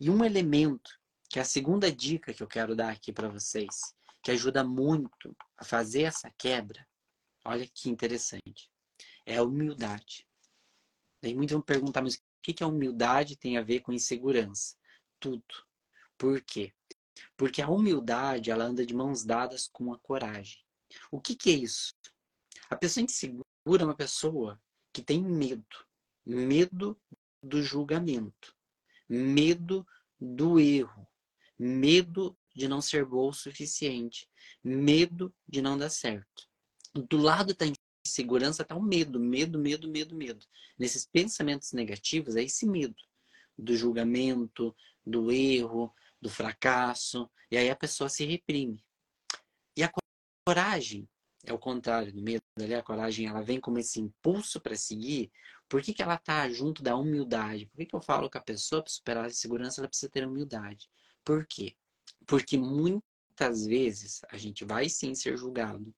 E 0.00 0.08
um 0.08 0.24
elemento, 0.24 0.90
que 1.28 1.38
é 1.38 1.42
a 1.42 1.44
segunda 1.44 1.92
dica 1.92 2.32
que 2.32 2.42
eu 2.42 2.46
quero 2.46 2.74
dar 2.74 2.90
aqui 2.90 3.12
para 3.12 3.28
vocês, 3.28 3.94
que 4.22 4.30
ajuda 4.30 4.64
muito 4.64 5.36
a 5.58 5.64
fazer 5.64 6.02
essa 6.02 6.30
quebra, 6.38 6.86
olha 7.44 7.68
que 7.68 7.90
interessante, 7.90 8.70
é 9.26 9.36
a 9.36 9.42
humildade. 9.42 10.27
Daí 11.22 11.34
muitos 11.34 11.52
vão 11.52 11.62
perguntar, 11.62 12.02
mas 12.02 12.14
o 12.14 12.20
que, 12.42 12.62
a 12.62 12.66
humildade 12.66 13.36
tem 13.36 13.56
a 13.56 13.62
ver 13.62 13.80
com 13.80 13.92
insegurança? 13.92 14.76
Tudo. 15.18 15.44
Por 16.16 16.40
quê? 16.42 16.72
Porque 17.36 17.60
a 17.60 17.68
humildade, 17.68 18.50
ela 18.50 18.64
anda 18.64 18.86
de 18.86 18.94
mãos 18.94 19.24
dadas 19.24 19.68
com 19.68 19.92
a 19.92 19.98
coragem. 19.98 20.58
O 21.10 21.20
que, 21.20 21.34
que 21.34 21.50
é 21.50 21.54
isso? 21.54 21.94
A 22.70 22.76
pessoa 22.76 23.04
insegura 23.04 23.82
é 23.82 23.84
uma 23.84 23.96
pessoa 23.96 24.60
que 24.92 25.02
tem 25.02 25.22
medo. 25.22 25.86
Medo 26.24 27.00
do 27.42 27.62
julgamento. 27.62 28.54
Medo 29.08 29.86
do 30.20 30.58
erro. 30.60 31.06
Medo 31.58 32.36
de 32.54 32.68
não 32.68 32.80
ser 32.80 33.04
bom 33.04 33.28
o 33.28 33.32
suficiente. 33.32 34.28
Medo 34.62 35.34
de 35.46 35.60
não 35.60 35.76
dar 35.76 35.90
certo. 35.90 36.48
Do 36.94 37.16
lado 37.16 37.54
da 37.54 37.66
segurança 38.18 38.62
está 38.62 38.74
o 38.74 38.82
medo, 38.82 39.20
medo, 39.20 39.60
medo, 39.60 39.88
medo, 39.88 40.16
medo. 40.16 40.44
Nesses 40.76 41.06
pensamentos 41.06 41.72
negativos 41.72 42.34
é 42.34 42.42
esse 42.42 42.66
medo 42.66 42.96
do 43.56 43.76
julgamento, 43.76 44.74
do 45.06 45.30
erro, 45.30 45.94
do 46.20 46.28
fracasso, 46.28 47.30
e 47.48 47.56
aí 47.56 47.70
a 47.70 47.76
pessoa 47.76 48.08
se 48.08 48.24
reprime. 48.24 48.84
E 49.76 49.84
a 49.84 49.90
coragem 50.44 51.08
é 51.44 51.52
o 51.52 51.58
contrário 51.58 52.12
do 52.12 52.20
medo, 52.20 52.42
ali 52.58 52.74
a 52.74 52.82
coragem 52.82 53.28
ela 53.28 53.40
vem 53.40 53.60
como 53.60 53.78
esse 53.78 54.00
impulso 54.00 54.60
para 54.60 54.74
seguir. 54.74 55.30
Por 55.68 55.80
que, 55.80 55.94
que 55.94 56.02
ela 56.02 56.16
está 56.16 56.48
junto 56.48 56.82
da 56.82 56.96
humildade? 56.96 57.66
Por 57.66 57.76
que, 57.76 57.86
que 57.86 57.94
eu 57.94 58.02
falo 58.02 58.28
que 58.28 58.38
a 58.38 58.42
pessoa 58.42 58.82
para 58.82 58.90
superar 58.90 59.24
a 59.26 59.28
insegurança 59.28 59.80
ela 59.80 59.88
precisa 59.88 60.10
ter 60.10 60.26
humildade? 60.26 60.88
Por 61.24 61.46
quê? 61.46 61.76
Porque 62.26 62.58
muitas 62.58 63.64
vezes 63.64 64.22
a 64.28 64.36
gente 64.36 64.64
vai 64.64 64.88
sim 64.88 65.14
ser 65.14 65.36
julgado, 65.36 65.94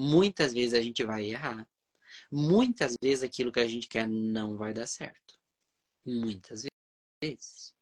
Muitas 0.00 0.52
vezes 0.52 0.74
a 0.74 0.80
gente 0.80 1.02
vai 1.02 1.24
errar. 1.24 1.68
Muitas 2.30 2.94
vezes 3.02 3.24
aquilo 3.24 3.50
que 3.50 3.58
a 3.58 3.66
gente 3.66 3.88
quer 3.88 4.08
não 4.08 4.56
vai 4.56 4.72
dar 4.72 4.86
certo. 4.86 5.36
Muitas 6.06 6.62
vezes. 7.20 7.74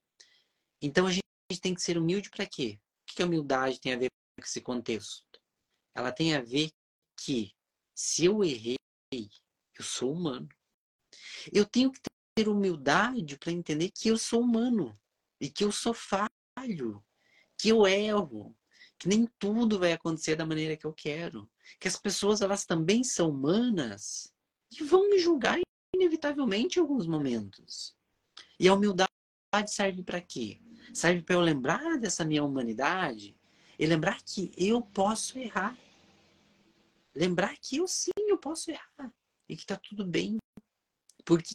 Então 0.80 1.06
a 1.06 1.12
gente 1.12 1.60
tem 1.60 1.74
que 1.74 1.82
ser 1.82 1.98
humilde 1.98 2.30
para 2.30 2.46
quê? 2.46 2.80
O 3.02 3.14
que 3.14 3.22
a 3.22 3.26
humildade 3.26 3.78
tem 3.78 3.92
a 3.92 3.98
ver 3.98 4.08
com 4.34 4.46
esse 4.46 4.62
contexto? 4.62 5.22
Ela 5.94 6.10
tem 6.10 6.34
a 6.34 6.40
ver 6.40 6.70
que 7.20 7.54
se 7.94 8.24
eu 8.24 8.42
errei, 8.42 8.78
eu 9.12 9.84
sou 9.84 10.10
humano. 10.10 10.48
Eu 11.52 11.66
tenho 11.66 11.92
que 11.92 12.00
ter 12.34 12.48
humildade 12.48 13.36
para 13.36 13.52
entender 13.52 13.90
que 13.90 14.08
eu 14.08 14.16
sou 14.16 14.40
humano 14.40 14.98
e 15.38 15.50
que 15.50 15.64
eu 15.64 15.70
sou 15.70 15.92
falho, 15.92 17.04
que 17.58 17.68
eu 17.68 17.86
erro, 17.86 18.56
que 18.98 19.08
nem 19.08 19.26
tudo 19.38 19.78
vai 19.78 19.92
acontecer 19.92 20.36
da 20.36 20.46
maneira 20.46 20.76
que 20.76 20.86
eu 20.86 20.92
quero, 20.92 21.48
que 21.78 21.88
as 21.88 21.96
pessoas 21.96 22.40
elas 22.40 22.64
também 22.64 23.04
são 23.04 23.30
humanas 23.30 24.32
e 24.70 24.82
vão 24.82 25.08
me 25.10 25.18
julgar 25.18 25.58
inevitavelmente 25.94 26.78
em 26.78 26.82
alguns 26.82 27.06
momentos. 27.06 27.94
E 28.58 28.68
a 28.68 28.74
humildade 28.74 29.10
serve 29.66 30.02
para 30.02 30.20
quê? 30.20 30.60
Serve 30.94 31.22
para 31.22 31.34
eu 31.34 31.40
lembrar 31.40 31.98
dessa 31.98 32.24
minha 32.24 32.44
humanidade 32.44 33.36
e 33.78 33.86
lembrar 33.86 34.22
que 34.22 34.52
eu 34.56 34.80
posso 34.80 35.38
errar. 35.38 35.76
Lembrar 37.14 37.56
que 37.58 37.78
eu 37.78 37.88
sim, 37.88 38.12
eu 38.16 38.38
posso 38.38 38.70
errar 38.70 39.12
e 39.48 39.56
que 39.56 39.62
está 39.62 39.76
tudo 39.76 40.04
bem. 40.04 40.38
Porque 41.24 41.54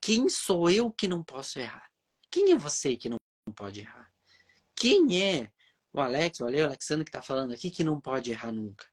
quem 0.00 0.28
sou 0.28 0.70
eu 0.70 0.90
que 0.90 1.08
não 1.08 1.22
posso 1.22 1.58
errar? 1.58 1.90
Quem 2.30 2.52
é 2.52 2.56
você 2.56 2.96
que 2.96 3.08
não 3.08 3.18
pode 3.54 3.80
errar? 3.80 4.12
Quem 4.74 5.20
é 5.20 5.50
o 5.92 6.00
Alex, 6.00 6.40
o 6.40 6.46
Ale, 6.46 6.62
o 6.62 6.66
Alexandre 6.66 7.04
que 7.04 7.10
está 7.10 7.22
falando 7.22 7.52
aqui 7.52 7.70
que 7.70 7.84
não 7.84 8.00
pode 8.00 8.30
errar 8.30 8.52
nunca? 8.52 8.86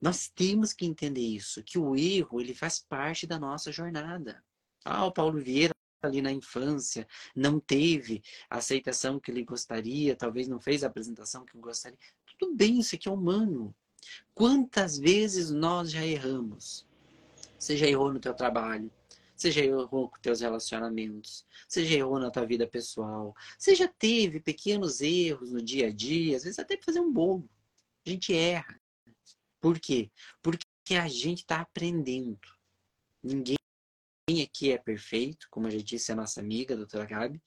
Nós 0.00 0.28
temos 0.28 0.72
que 0.72 0.86
entender 0.86 1.20
isso, 1.20 1.62
que 1.62 1.78
o 1.78 1.94
erro 1.94 2.40
ele 2.40 2.54
faz 2.54 2.80
parte 2.80 3.26
da 3.26 3.38
nossa 3.38 3.70
jornada. 3.70 4.42
Ah, 4.84 5.04
o 5.04 5.12
Paulo 5.12 5.38
Vieira 5.38 5.74
ali 6.02 6.22
na 6.22 6.32
infância 6.32 7.06
não 7.36 7.60
teve 7.60 8.22
a 8.48 8.56
aceitação 8.56 9.20
que 9.20 9.30
ele 9.30 9.44
gostaria, 9.44 10.16
talvez 10.16 10.48
não 10.48 10.58
fez 10.58 10.82
a 10.82 10.86
apresentação 10.86 11.44
que 11.44 11.58
gostaria. 11.58 11.98
Tudo 12.38 12.56
bem, 12.56 12.78
isso 12.78 12.94
aqui 12.94 13.08
é 13.08 13.12
humano. 13.12 13.74
Quantas 14.32 14.98
vezes 14.98 15.50
nós 15.50 15.90
já 15.90 16.04
erramos? 16.04 16.86
Você 17.58 17.76
já 17.76 17.86
errou 17.86 18.10
no 18.10 18.18
teu 18.18 18.32
trabalho, 18.32 18.90
você 19.40 19.50
já 19.50 19.62
errou 19.62 20.10
com 20.10 20.20
teus 20.20 20.40
relacionamentos, 20.40 21.46
você 21.66 21.84
já 21.84 21.96
errou 21.96 22.18
na 22.18 22.30
tua 22.30 22.44
vida 22.44 22.66
pessoal, 22.66 23.34
você 23.58 23.74
já 23.74 23.88
teve 23.88 24.38
pequenos 24.38 25.00
erros 25.00 25.50
no 25.50 25.62
dia 25.62 25.88
a 25.88 25.92
dia, 25.92 26.36
às 26.36 26.44
vezes 26.44 26.58
até 26.58 26.76
fazer 26.76 27.00
um 27.00 27.10
bolo. 27.10 27.48
A 28.06 28.10
gente 28.10 28.34
erra. 28.34 28.80
Por 29.60 29.78
quê? 29.78 30.10
Porque 30.42 30.66
a 30.94 31.08
gente 31.08 31.40
está 31.40 31.60
aprendendo. 31.60 32.38
Ninguém 33.22 33.56
aqui 34.42 34.72
é 34.72 34.78
perfeito, 34.78 35.46
como 35.50 35.66
a 35.66 35.70
gente 35.70 35.84
disse, 35.84 36.12
a 36.12 36.16
nossa 36.16 36.40
amiga, 36.40 36.74
a 36.74 36.76
doutora 36.76 37.06
Gabi. 37.06 37.42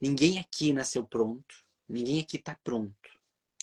Ninguém 0.00 0.38
aqui 0.38 0.72
nasceu 0.72 1.04
pronto. 1.06 1.54
Ninguém 1.88 2.20
aqui 2.20 2.36
está 2.36 2.54
pronto. 2.62 2.94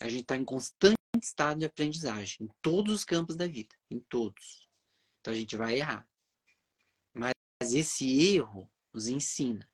A 0.01 0.09
gente 0.09 0.21
está 0.21 0.35
em 0.35 0.43
constante 0.43 0.95
estado 1.21 1.59
de 1.59 1.65
aprendizagem, 1.65 2.45
em 2.45 2.49
todos 2.61 2.93
os 2.93 3.03
campos 3.05 3.35
da 3.35 3.47
vida, 3.47 3.75
em 3.89 3.99
todos. 3.99 4.67
Então 5.21 5.33
a 5.33 5.37
gente 5.37 5.55
vai 5.55 5.77
errar. 5.77 6.07
Mas 7.65 7.73
esse 7.73 8.35
erro 8.35 8.71
nos 8.93 9.07
ensina. 9.07 9.67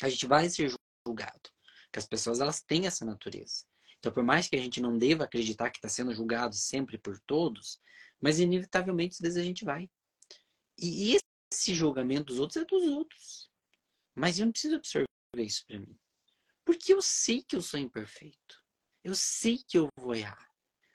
A 0.00 0.08
gente 0.08 0.26
vai 0.26 0.48
ser 0.48 0.74
julgado. 1.06 1.50
Porque 1.84 1.98
as 1.98 2.06
pessoas 2.06 2.40
elas 2.40 2.62
têm 2.62 2.86
essa 2.86 3.04
natureza. 3.04 3.66
Então, 3.98 4.10
por 4.10 4.24
mais 4.24 4.48
que 4.48 4.56
a 4.56 4.58
gente 4.58 4.80
não 4.80 4.96
deva 4.96 5.24
acreditar 5.24 5.68
que 5.68 5.76
está 5.76 5.86
sendo 5.86 6.14
julgado 6.14 6.54
sempre 6.54 6.96
por 6.96 7.20
todos, 7.26 7.78
mas 8.18 8.40
inevitavelmente 8.40 9.16
às 9.16 9.20
vezes 9.20 9.36
a 9.36 9.42
gente 9.42 9.66
vai. 9.66 9.86
E 10.78 11.18
esse 11.52 11.74
julgamento 11.74 12.24
dos 12.24 12.38
outros 12.38 12.56
é 12.56 12.64
dos 12.64 12.84
outros. 12.84 13.50
Mas 14.14 14.38
eu 14.38 14.46
não 14.46 14.52
preciso 14.52 14.76
absorver 14.76 15.06
isso 15.36 15.66
para 15.66 15.78
mim. 15.78 15.94
Porque 16.64 16.90
eu 16.94 17.02
sei 17.02 17.42
que 17.42 17.54
eu 17.54 17.60
sou 17.60 17.78
imperfeito. 17.78 18.64
Eu 19.04 19.14
sei 19.14 19.58
que 19.58 19.76
eu 19.76 19.88
vou 19.98 20.14
errar. 20.14 20.48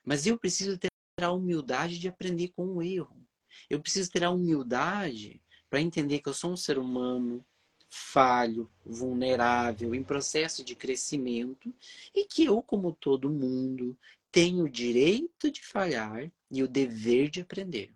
Mas 0.04 0.26
eu 0.26 0.40
preciso 0.40 0.76
ter 0.76 0.90
a 1.22 1.32
humildade 1.32 2.00
de 2.00 2.08
aprender 2.08 2.48
com 2.56 2.66
o 2.66 2.82
erro. 2.82 3.24
Eu 3.70 3.80
preciso 3.80 4.10
ter 4.10 4.24
a 4.24 4.32
humildade 4.32 5.45
para 5.76 5.82
entender 5.82 6.22
que 6.22 6.30
eu 6.30 6.34
sou 6.34 6.54
um 6.54 6.56
ser 6.56 6.78
humano, 6.78 7.46
falho, 7.90 8.72
vulnerável, 8.86 9.94
em 9.94 10.02
processo 10.02 10.64
de 10.64 10.74
crescimento 10.74 11.76
e 12.16 12.24
que 12.24 12.46
eu, 12.46 12.62
como 12.62 12.94
todo 12.94 13.30
mundo, 13.30 13.98
tenho 14.32 14.64
o 14.64 14.70
direito 14.70 15.52
de 15.52 15.62
falhar 15.62 16.32
e 16.50 16.64
o 16.64 16.68
dever 16.70 17.30
de 17.30 17.42
aprender. 17.42 17.94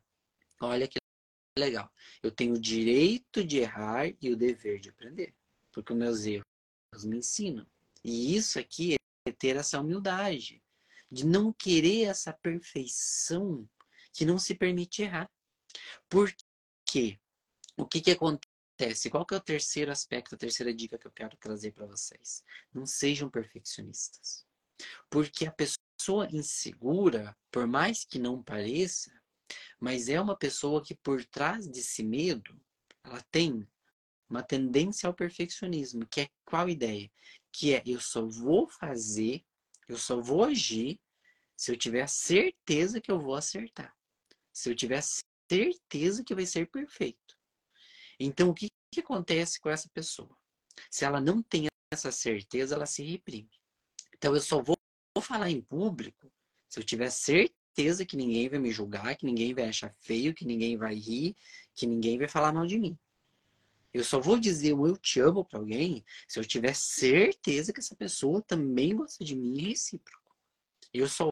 Olha 0.60 0.90
que 0.90 0.98
legal. 1.58 1.90
Eu 2.22 2.30
tenho 2.30 2.56
o 2.56 2.60
direito 2.60 3.46
de 3.46 3.60
errar 3.60 4.14
e 4.22 4.30
o 4.30 4.36
dever 4.36 4.82
de 4.82 4.90
aprender, 4.90 5.34
porque 5.72 5.94
os 5.94 6.00
meus 6.00 6.26
erros 6.26 7.06
me 7.06 7.20
ensinam. 7.20 7.66
E 8.04 8.36
isso 8.36 8.60
aqui 8.60 8.96
é 9.26 9.32
ter 9.32 9.56
essa 9.56 9.80
humildade 9.80 10.62
de 11.10 11.26
não 11.26 11.54
querer 11.54 12.08
essa 12.08 12.34
perfeição 12.34 13.66
que 14.12 14.26
não 14.26 14.38
se 14.38 14.54
permite 14.54 15.04
errar. 15.04 15.32
Por 16.10 16.30
quê? 16.86 17.18
O 17.80 17.86
que, 17.86 18.02
que 18.02 18.12
acontece? 18.12 19.10
Qual 19.10 19.26
que 19.26 19.34
é 19.34 19.38
o 19.38 19.42
terceiro 19.42 19.90
aspecto, 19.90 20.36
a 20.36 20.38
terceira 20.38 20.74
dica 20.74 20.98
que 20.98 21.08
eu 21.08 21.12
quero 21.12 21.38
trazer 21.38 21.72
para 21.72 21.86
vocês? 21.86 22.44
Não 22.74 22.86
sejam 22.86 23.30
perfeccionistas. 23.30 24.46
Porque 25.10 25.46
a 25.46 25.52
pessoa 25.54 26.28
insegura, 26.30 27.34
por 27.50 27.66
mais 27.66 28.04
que 28.04 28.20
não 28.20 28.44
pareça, 28.44 29.18
mas 29.80 30.10
é 30.10 30.20
uma 30.20 30.36
pessoa 30.36 30.84
que 30.84 30.94
por 30.94 31.24
trás 31.24 31.70
desse 31.70 32.04
medo, 32.04 32.60
ela 33.02 33.22
tem 33.32 33.66
uma 34.30 34.44
tendência 34.44 35.08
ao 35.08 35.14
perfeccionismo, 35.14 36.06
que 36.06 36.22
é 36.22 36.30
qual 36.44 36.68
ideia? 36.68 37.10
Que 37.54 37.76
é 37.76 37.84
eu 37.86 38.02
só 38.02 38.26
vou 38.26 38.68
fazer, 38.68 39.42
eu 39.88 39.98
só 39.98 40.20
vou 40.20 40.44
agir 40.44 41.00
se 41.56 41.72
eu 41.72 41.78
tiver 41.78 42.10
certeza 42.10 43.00
que 43.00 43.10
eu 43.10 43.22
vou 43.22 43.36
acertar. 43.36 43.96
Se 44.52 44.70
eu 44.70 44.76
tiver 44.76 45.02
certeza 45.50 46.26
que 46.26 46.36
vai 46.36 46.46
ser 46.46 46.70
perfeito. 46.70 47.29
Então, 48.20 48.50
o 48.50 48.54
que, 48.54 48.70
que 48.92 49.00
acontece 49.00 49.60
com 49.60 49.70
essa 49.70 49.90
pessoa? 49.90 50.36
Se 50.92 51.06
ela 51.06 51.22
não 51.22 51.42
tem 51.42 51.68
essa 51.92 52.12
certeza, 52.12 52.76
ela 52.76 52.86
se 52.86 53.04
reprime. 53.04 53.50
Então, 54.16 54.36
eu 54.36 54.42
só 54.42 54.62
vou, 54.62 54.78
vou 55.16 55.24
falar 55.24 55.50
em 55.50 55.62
público 55.62 56.32
se 56.68 56.80
eu 56.80 56.84
tiver 56.84 57.10
certeza 57.10 58.06
que 58.06 58.18
ninguém 58.18 58.50
vai 58.50 58.60
me 58.60 58.72
julgar, 58.72 59.16
que 59.16 59.26
ninguém 59.26 59.54
vai 59.54 59.70
achar 59.70 59.96
feio, 60.00 60.34
que 60.34 60.46
ninguém 60.46 60.78
vai 60.78 60.96
rir, 60.96 61.36
que 61.74 61.88
ninguém 61.88 62.18
vai 62.18 62.28
falar 62.28 62.52
mal 62.52 62.68
de 62.68 62.78
mim. 62.78 62.98
Eu 63.92 64.04
só 64.04 64.20
vou 64.20 64.40
dizer 64.40 64.74
o 64.74 64.86
eu 64.86 64.96
te 64.98 65.20
amo 65.20 65.44
para 65.44 65.60
alguém 65.60 66.06
se 66.28 66.40
eu 66.40 66.46
tiver 66.46 66.76
certeza 66.76 67.74
que 67.74 67.80
essa 67.80 67.96
pessoa 67.96 68.42
também 68.42 68.96
gosta 68.96 69.24
de 69.24 69.36
mim 69.36 69.56
e 69.56 69.66
é 69.66 69.70
recíproco. 69.70 70.36
Eu 70.94 71.08
só 71.08 71.30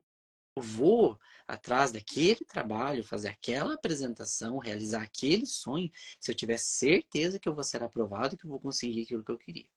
vou 0.57 1.19
atrás 1.47 1.91
daquele 1.91 2.43
trabalho, 2.45 3.03
fazer 3.03 3.29
aquela 3.29 3.75
apresentação, 3.75 4.57
realizar 4.57 5.01
aquele 5.01 5.45
sonho, 5.45 5.89
se 6.19 6.29
eu 6.29 6.35
tiver 6.35 6.57
certeza 6.57 7.39
que 7.39 7.47
eu 7.47 7.55
vou 7.55 7.63
ser 7.63 7.81
aprovado, 7.81 8.37
que 8.37 8.45
eu 8.45 8.49
vou 8.49 8.59
conseguir 8.59 9.03
aquilo 9.03 9.23
que 9.23 9.31
eu 9.31 9.37
queria. 9.37 9.69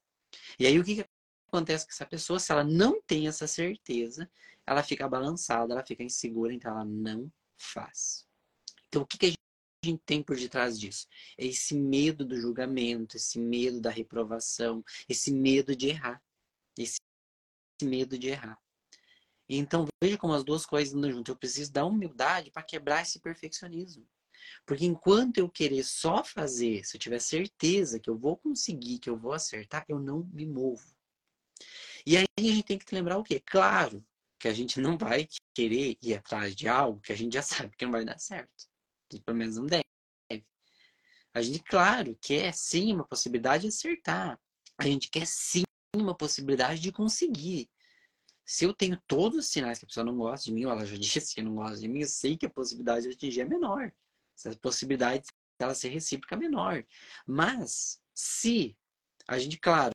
E 0.59 0.67
aí 0.67 0.79
o 0.79 0.85
que, 0.85 0.97
que 0.97 1.09
acontece 1.49 1.87
com 1.87 1.93
essa 1.93 2.07
pessoa? 2.07 2.41
Se 2.41 2.51
ela 2.51 2.65
não 2.65 3.01
tem 3.03 3.29
essa 3.29 3.47
certeza, 3.47 4.29
ela 4.67 4.83
fica 4.83 5.09
balançada, 5.09 5.73
ela 5.73 5.85
fica 5.85 6.03
insegura, 6.03 6.53
então 6.53 6.73
ela 6.73 6.85
não 6.85 7.31
faz. 7.57 8.27
Então 8.89 9.03
o 9.03 9.07
que, 9.07 9.19
que 9.19 9.27
a 9.27 9.87
gente 9.87 10.03
tem 10.05 10.23
por 10.23 10.37
detrás 10.37 10.79
disso? 10.79 11.07
É 11.39 11.47
esse 11.47 11.75
medo 11.75 12.25
do 12.25 12.37
julgamento, 12.37 13.17
esse 13.17 13.39
medo 13.39 13.81
da 13.81 13.91
reprovação, 13.91 14.85
esse 15.09 15.33
medo 15.33 15.75
de 15.77 15.89
errar. 15.89 16.23
Esse 16.77 16.99
medo 17.83 18.19
de 18.19 18.29
errar. 18.29 18.59
Então 19.59 19.87
veja 20.03 20.17
como 20.17 20.33
as 20.33 20.45
duas 20.45 20.65
coisas 20.65 20.95
andam 20.95 21.11
juntas. 21.11 21.33
Eu 21.33 21.39
preciso 21.39 21.73
da 21.73 21.85
humildade 21.85 22.51
para 22.51 22.63
quebrar 22.63 23.03
esse 23.03 23.19
perfeccionismo. 23.19 24.07
Porque 24.65 24.87
enquanto 24.87 25.39
eu 25.39 25.49
querer 25.49 25.83
só 25.83 26.23
fazer, 26.23 26.85
se 26.85 26.97
eu 26.97 27.01
tiver 27.01 27.19
certeza 27.19 27.99
que 27.99 28.09
eu 28.09 28.17
vou 28.17 28.37
conseguir, 28.37 28.99
que 28.99 29.11
eu 29.11 29.17
vou 29.17 29.33
acertar, 29.33 29.85
eu 29.89 29.99
não 29.99 30.25
me 30.33 30.47
movo. 30.47 30.87
E 32.07 32.17
aí 32.17 32.27
a 32.39 32.41
gente 32.41 32.63
tem 32.63 32.79
que 32.79 32.95
lembrar 32.95 33.19
o 33.19 33.25
quê? 33.25 33.43
Claro 33.45 34.05
que 34.39 34.49
a 34.49 34.55
gente 34.55 34.81
não 34.81 34.97
vai 34.97 35.29
querer 35.53 35.99
ir 36.01 36.15
atrás 36.15 36.55
de 36.55 36.69
algo 36.69 37.01
que 37.01 37.13
a 37.13 37.17
gente 37.17 37.35
já 37.35 37.43
sabe 37.43 37.77
que 37.77 37.85
não 37.85 37.93
vai 37.93 38.05
dar 38.05 38.19
certo. 38.19 38.69
Pelo 39.25 39.37
menos 39.37 39.57
não 39.57 39.67
deve. 39.67 39.85
A 41.35 41.43
gente, 41.43 41.63
claro, 41.65 42.17
quer 42.21 42.53
sim 42.55 42.93
uma 42.93 43.07
possibilidade 43.07 43.63
de 43.63 43.69
acertar. 43.69 44.41
A 44.79 44.85
gente 44.85 45.11
quer 45.11 45.27
sim 45.27 45.63
uma 45.95 46.15
possibilidade 46.15 46.81
de 46.81 46.91
conseguir. 46.91 47.69
Se 48.51 48.65
eu 48.65 48.75
tenho 48.75 49.01
todos 49.07 49.39
os 49.39 49.47
sinais 49.47 49.79
que 49.79 49.85
a 49.85 49.87
pessoa 49.87 50.05
não 50.05 50.17
gosta 50.17 50.47
de 50.47 50.53
mim, 50.53 50.65
ou 50.65 50.73
ela 50.73 50.85
já 50.85 50.97
disse 50.99 51.37
que 51.37 51.41
não 51.41 51.55
gosta 51.55 51.79
de 51.79 51.87
mim, 51.87 52.01
eu 52.01 52.09
sei 52.09 52.37
que 52.37 52.47
a 52.47 52.51
possibilidade 52.51 53.07
de 53.07 53.15
atingir 53.15 53.43
é 53.43 53.45
menor. 53.45 53.93
A 54.45 54.57
possibilidade 54.57 55.29
dela 55.57 55.73
ser 55.73 55.91
recíproca 55.91 56.35
é 56.35 56.39
menor. 56.39 56.85
Mas, 57.25 58.03
se 58.13 58.77
a 59.29 59.39
gente, 59.39 59.57
claro, 59.57 59.93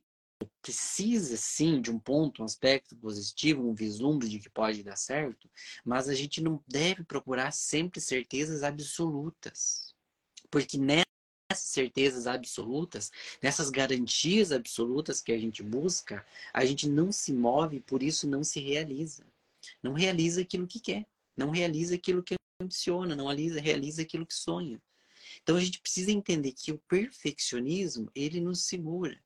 precisa 0.62 1.36
sim 1.36 1.82
de 1.82 1.90
um 1.90 1.98
ponto, 1.98 2.40
um 2.40 2.46
aspecto 2.46 2.96
positivo, 2.96 3.68
um 3.68 3.74
vislumbre 3.74 4.26
de 4.26 4.38
que 4.38 4.48
pode 4.48 4.82
dar 4.82 4.96
certo, 4.96 5.50
mas 5.84 6.08
a 6.08 6.14
gente 6.14 6.40
não 6.40 6.64
deve 6.66 7.04
procurar 7.04 7.52
sempre 7.52 8.00
certezas 8.00 8.62
absolutas. 8.62 9.94
Porque 10.50 10.78
nessa 10.78 11.04
nessas 11.50 11.68
certezas 11.68 12.26
absolutas, 12.26 13.10
nessas 13.42 13.70
garantias 13.70 14.52
absolutas 14.52 15.20
que 15.20 15.32
a 15.32 15.38
gente 15.38 15.62
busca, 15.62 16.24
a 16.52 16.64
gente 16.64 16.88
não 16.88 17.12
se 17.12 17.32
move, 17.32 17.80
por 17.80 18.02
isso 18.02 18.26
não 18.26 18.42
se 18.42 18.60
realiza. 18.60 19.24
Não 19.82 19.92
realiza 19.92 20.42
aquilo 20.42 20.66
que 20.66 20.80
quer, 20.80 21.06
não 21.36 21.50
realiza 21.50 21.94
aquilo 21.94 22.22
que 22.22 22.34
ambiciona, 22.60 23.14
não 23.14 23.26
realiza, 23.26 23.60
realiza 23.60 24.02
aquilo 24.02 24.26
que 24.26 24.34
sonha. 24.34 24.80
Então 25.42 25.56
a 25.56 25.60
gente 25.60 25.80
precisa 25.80 26.10
entender 26.10 26.52
que 26.52 26.72
o 26.72 26.78
perfeccionismo, 26.88 28.10
ele 28.14 28.40
nos 28.40 28.66
segura. 28.66 29.20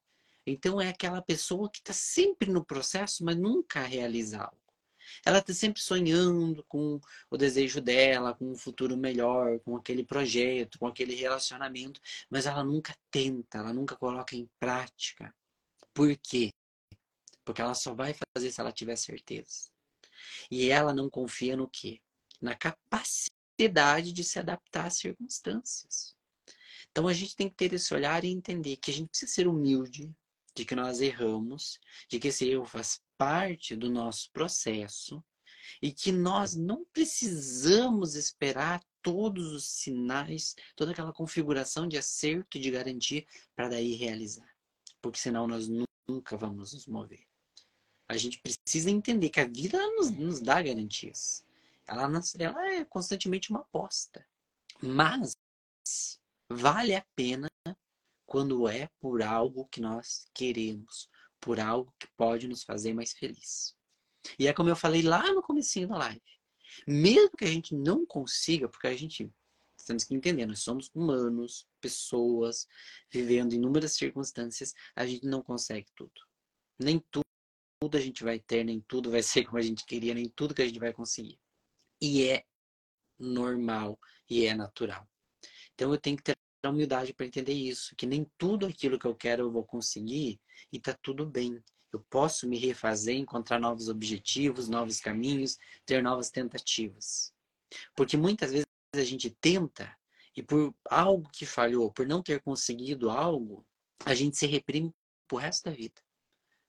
Então 0.47 0.81
é 0.81 0.89
aquela 0.89 1.23
pessoa 1.23 1.71
que 1.71 1.79
está 1.79 1.93
sempre 1.93 2.51
no 2.51 2.65
processo, 2.65 3.25
mas 3.25 3.37
nunca 3.37 3.83
realiza 3.83 4.43
algo. 4.43 4.60
Ela 5.25 5.39
está 5.39 5.53
sempre 5.53 5.81
sonhando 5.81 6.65
com 6.65 7.01
o 7.31 7.37
desejo 7.37 7.81
dela, 7.81 8.35
com 8.35 8.51
um 8.51 8.57
futuro 8.57 8.97
melhor, 8.97 9.59
com 9.61 9.77
aquele 9.77 10.05
projeto, 10.05 10.79
com 10.79 10.87
aquele 10.87 11.15
relacionamento, 11.15 12.01
mas 12.29 12.47
ela 12.47 12.65
nunca 12.65 12.95
tenta, 13.11 13.59
ela 13.59 13.73
nunca 13.73 13.97
coloca 13.97 14.37
em 14.37 14.49
prática. 14.59 15.35
Por 15.93 16.17
quê? 16.17 16.53
Porque 17.45 17.61
ela 17.61 17.75
só 17.75 17.95
vai 17.95 18.15
fazer 18.37 18.51
se 18.51 18.61
ela 18.61 18.73
tiver 18.73 18.97
certeza. 18.97 19.71
E 20.51 20.69
ela 20.71 20.93
não 20.95 21.09
confia 21.09 21.57
no 21.57 21.69
quê? 21.69 22.01
Na 22.41 22.55
capacidade 22.55 24.13
de 24.13 24.25
se 24.25 24.39
adaptar 24.39 24.87
às 24.87 24.99
circunstâncias. 24.99 26.15
Então 26.91 27.07
a 27.07 27.13
gente 27.13 27.37
tem 27.37 27.49
que 27.49 27.55
ter 27.55 27.73
esse 27.73 27.93
olhar 27.95 28.25
e 28.25 28.29
entender 28.29 28.77
que 28.77 28.91
a 28.91 28.95
gente 28.95 29.11
precisa 29.11 29.33
ser 29.33 29.47
humilde, 29.47 30.13
de 30.55 30.65
que 30.65 30.75
nós 30.75 31.01
erramos, 31.01 31.79
de 32.09 32.19
que 32.19 32.29
esse 32.29 32.49
erro 32.49 32.65
faz 32.65 33.01
parte 33.17 33.77
do 33.77 33.91
nosso 33.91 34.31
processo 34.33 35.23
e 35.81 35.93
que 35.93 36.11
nós 36.11 36.55
não 36.55 36.85
precisamos 36.93 38.15
esperar 38.15 38.83
todos 39.03 39.53
os 39.53 39.65
sinais, 39.65 40.55
toda 40.77 40.93
aquela 40.93 41.13
configuração 41.13 41.87
de 41.87 41.97
acerto 41.97 42.59
e 42.59 42.61
de 42.61 42.71
garantia 42.71 43.25
para 43.55 43.69
daí 43.69 43.95
realizar. 43.95 44.49
Porque 45.01 45.19
senão 45.19 45.47
nós 45.47 45.69
nunca 46.09 46.37
vamos 46.37 46.75
nos 46.75 46.87
mover. 46.87 47.27
A 48.09 48.17
gente 48.17 48.41
precisa 48.41 48.91
entender 48.91 49.31
que 49.31 49.41
a 49.41 49.47
vida 49.47 49.79
nos, 49.97 50.11
nos 50.11 50.41
dá 50.41 50.61
garantias. 50.61 51.45
Ela, 51.87 52.11
ela 52.39 52.67
é 52.73 52.85
constantemente 52.85 53.51
uma 53.51 53.61
aposta. 53.61 54.27
Mas 54.83 55.37
vale 56.51 56.95
a 56.95 57.05
pena 57.15 57.49
quando 58.31 58.69
é 58.69 58.89
por 59.01 59.23
algo 59.23 59.67
que 59.67 59.81
nós 59.81 60.31
queremos, 60.33 61.11
por 61.41 61.59
algo 61.59 61.93
que 61.99 62.07
pode 62.17 62.47
nos 62.47 62.63
fazer 62.63 62.95
mais 62.95 63.13
feliz. 63.13 63.75
E 64.39 64.47
é 64.47 64.53
como 64.53 64.69
eu 64.69 64.77
falei 64.77 65.03
lá 65.03 65.33
no 65.33 65.43
comecinho 65.43 65.89
da 65.89 65.99
live. 65.99 66.23
Mesmo 66.87 67.37
que 67.37 67.45
a 67.45 67.49
gente 67.49 67.75
não 67.75 68.07
consiga, 68.07 68.69
porque 68.69 68.87
a 68.87 68.97
gente 68.97 69.29
temos 69.85 70.05
que 70.05 70.15
entender, 70.15 70.47
nós 70.47 70.63
somos 70.63 70.89
humanos, 70.95 71.67
pessoas, 71.81 72.69
vivendo 73.11 73.53
inúmeras 73.53 73.95
circunstâncias, 73.95 74.75
a 74.95 75.05
gente 75.05 75.27
não 75.27 75.43
consegue 75.43 75.89
tudo. 75.97 76.13
Nem 76.79 77.03
tudo 77.11 77.27
a 77.97 78.01
gente 78.01 78.23
vai 78.23 78.39
ter, 78.39 78.63
nem 78.63 78.81
tudo 78.83 79.11
vai 79.11 79.25
ser 79.25 79.45
como 79.45 79.59
a 79.59 79.63
gente 79.63 79.85
queria, 79.85 80.15
nem 80.15 80.29
tudo 80.29 80.55
que 80.55 80.63
a 80.63 80.67
gente 80.67 80.79
vai 80.79 80.93
conseguir. 80.93 81.41
E 82.01 82.29
é 82.29 82.45
normal 83.19 83.99
e 84.29 84.47
é 84.47 84.55
natural. 84.55 85.05
Então 85.75 85.93
eu 85.93 86.01
tenho 86.01 86.17
que 86.17 86.23
ter 86.23 86.37
a 86.69 86.71
humildade 86.71 87.15
para 87.15 87.27
entender 87.27 87.53
isso, 87.53 87.95
que 87.97 88.07
nem 88.07 88.31
tudo 88.37 88.67
aquilo 88.67 88.99
que 88.99 89.07
eu 89.07 89.15
quero 89.15 89.45
eu 89.45 89.51
vou 89.51 89.65
conseguir 89.65 90.41
e 90.73 90.79
tá 90.79 90.97
tudo 91.03 91.25
bem. 91.27 91.63
Eu 91.93 92.01
posso 92.09 92.49
me 92.49 92.59
refazer, 92.59 93.17
encontrar 93.17 93.59
novos 93.59 93.89
objetivos, 93.89 94.69
novos 94.69 95.01
caminhos, 95.01 95.59
ter 95.85 96.03
novas 96.03 96.31
tentativas. 96.31 97.33
Porque 97.97 98.17
muitas 98.17 98.53
vezes 98.53 98.67
a 98.95 99.03
gente 99.03 99.31
tenta 99.31 99.97
e 100.37 100.43
por 100.43 100.75
algo 100.89 101.29
que 101.33 101.45
falhou, 101.45 101.91
por 101.93 102.07
não 102.07 102.23
ter 102.23 102.41
conseguido 102.43 103.11
algo, 103.11 103.67
a 104.05 104.15
gente 104.15 104.37
se 104.37 104.47
reprime 104.47 104.95
pro 105.27 105.39
resto 105.39 105.65
da 105.65 105.73
vida. 105.73 106.01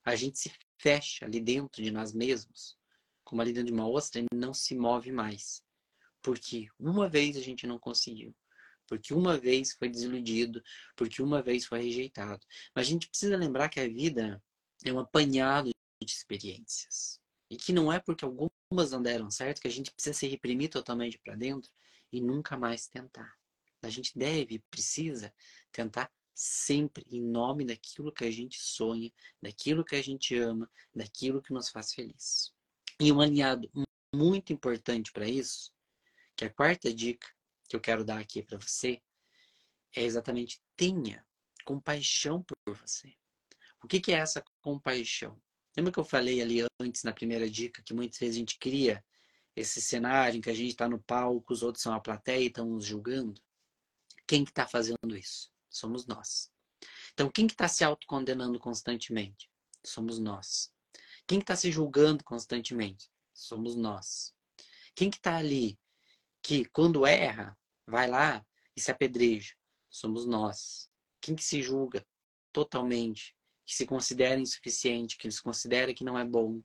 A 0.04 0.16
gente 0.16 0.38
se 0.38 0.52
fecha 0.78 1.24
ali 1.24 1.40
dentro 1.40 1.82
de 1.82 1.90
nós 1.90 2.12
mesmos, 2.12 2.76
como 3.22 3.40
ali 3.40 3.52
dentro 3.52 3.68
de 3.68 3.72
uma 3.72 3.88
ostra, 3.88 4.20
e 4.20 4.26
não 4.34 4.52
se 4.52 4.74
move 4.74 5.12
mais. 5.12 5.62
Porque 6.20 6.68
uma 6.78 7.08
vez 7.08 7.36
a 7.36 7.40
gente 7.40 7.66
não 7.66 7.78
conseguiu 7.78 8.34
porque 8.92 9.14
uma 9.14 9.38
vez 9.38 9.72
foi 9.72 9.88
desiludido, 9.88 10.62
porque 10.94 11.22
uma 11.22 11.40
vez 11.40 11.64
foi 11.64 11.80
rejeitado. 11.80 12.46
Mas 12.74 12.86
a 12.86 12.90
gente 12.90 13.08
precisa 13.08 13.34
lembrar 13.38 13.70
que 13.70 13.80
a 13.80 13.88
vida 13.88 14.38
é 14.84 14.92
um 14.92 14.98
apanhado 14.98 15.70
de 15.98 16.12
experiências. 16.12 17.18
E 17.48 17.56
que 17.56 17.72
não 17.72 17.90
é 17.90 17.98
porque 17.98 18.22
algumas 18.22 18.90
não 18.90 19.00
deram 19.00 19.30
certo 19.30 19.62
que 19.62 19.66
a 19.66 19.70
gente 19.70 19.90
precisa 19.90 20.12
se 20.12 20.26
reprimir 20.26 20.68
totalmente 20.68 21.18
para 21.18 21.34
dentro 21.34 21.70
e 22.12 22.20
nunca 22.20 22.54
mais 22.54 22.86
tentar. 22.86 23.34
A 23.80 23.88
gente 23.88 24.12
deve, 24.14 24.58
precisa 24.70 25.32
tentar 25.72 26.12
sempre 26.34 27.06
em 27.10 27.22
nome 27.22 27.64
daquilo 27.64 28.12
que 28.12 28.26
a 28.26 28.30
gente 28.30 28.60
sonha, 28.60 29.10
daquilo 29.40 29.86
que 29.86 29.96
a 29.96 30.02
gente 30.02 30.36
ama, 30.36 30.70
daquilo 30.94 31.40
que 31.40 31.54
nos 31.54 31.70
faz 31.70 31.94
feliz. 31.94 32.52
E 33.00 33.10
um 33.10 33.22
alinhado 33.22 33.70
muito 34.14 34.52
importante 34.52 35.10
para 35.12 35.26
isso, 35.26 35.72
que 36.36 36.44
é 36.44 36.48
a 36.48 36.52
quarta 36.52 36.92
dica, 36.92 37.26
que 37.72 37.76
eu 37.76 37.80
quero 37.80 38.04
dar 38.04 38.20
aqui 38.20 38.42
para 38.42 38.58
você 38.58 39.00
é 39.96 40.02
exatamente 40.02 40.62
tenha 40.76 41.24
compaixão 41.64 42.42
por 42.42 42.76
você. 42.76 43.14
O 43.82 43.88
que, 43.88 43.98
que 43.98 44.12
é 44.12 44.16
essa 44.16 44.44
compaixão? 44.60 45.40
Lembra 45.74 45.90
que 45.90 45.98
eu 45.98 46.04
falei 46.04 46.42
ali 46.42 46.66
antes, 46.78 47.02
na 47.02 47.14
primeira 47.14 47.48
dica, 47.48 47.82
que 47.82 47.94
muitas 47.94 48.18
vezes 48.18 48.36
a 48.36 48.38
gente 48.38 48.58
cria 48.58 49.02
esse 49.56 49.80
cenário 49.80 50.36
em 50.36 50.40
que 50.40 50.50
a 50.50 50.54
gente 50.54 50.68
está 50.68 50.86
no 50.86 51.02
palco, 51.02 51.52
os 51.52 51.62
outros 51.62 51.82
são 51.82 51.94
a 51.94 52.00
plateia 52.00 52.42
e 52.42 52.46
estão 52.48 52.66
nos 52.66 52.84
julgando? 52.84 53.40
Quem 54.26 54.44
que 54.44 54.50
está 54.50 54.66
fazendo 54.66 55.16
isso? 55.16 55.50
Somos 55.70 56.06
nós. 56.06 56.50
Então, 57.14 57.30
quem 57.30 57.46
que 57.46 57.54
está 57.54 57.68
se 57.68 57.82
autocondenando 57.82 58.58
constantemente? 58.58 59.50
Somos 59.82 60.18
nós. 60.18 60.70
Quem 61.26 61.38
que 61.38 61.44
está 61.44 61.56
se 61.56 61.72
julgando 61.72 62.22
constantemente? 62.22 63.10
Somos 63.32 63.74
nós. 63.76 64.34
Quem 64.94 65.10
que 65.10 65.16
está 65.16 65.36
ali 65.36 65.78
que, 66.42 66.64
quando 66.66 67.06
erra, 67.06 67.56
vai 67.86 68.08
lá 68.08 68.44
e 68.76 68.80
se 68.80 68.90
apedreja. 68.90 69.54
Somos 69.90 70.26
nós. 70.26 70.90
Quem 71.20 71.34
que 71.34 71.44
se 71.44 71.62
julga 71.62 72.04
totalmente, 72.52 73.36
que 73.64 73.74
se 73.74 73.86
considera 73.86 74.40
insuficiente, 74.40 75.16
que 75.16 75.30
se 75.30 75.42
considera 75.42 75.94
que 75.94 76.04
não 76.04 76.18
é 76.18 76.24
bom, 76.24 76.62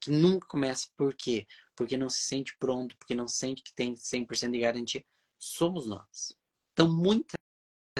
que 0.00 0.10
nunca 0.10 0.46
começa 0.46 0.88
por 0.96 1.14
quê? 1.14 1.46
Porque 1.76 1.96
não 1.96 2.08
se 2.08 2.22
sente 2.22 2.56
pronto, 2.58 2.96
porque 2.96 3.14
não 3.14 3.28
sente 3.28 3.62
que 3.62 3.72
tem 3.72 3.94
100% 3.94 4.50
de 4.50 4.58
garantia, 4.58 5.04
somos 5.38 5.86
nós. 5.86 6.36
Então, 6.72 6.90
muitas 6.90 7.38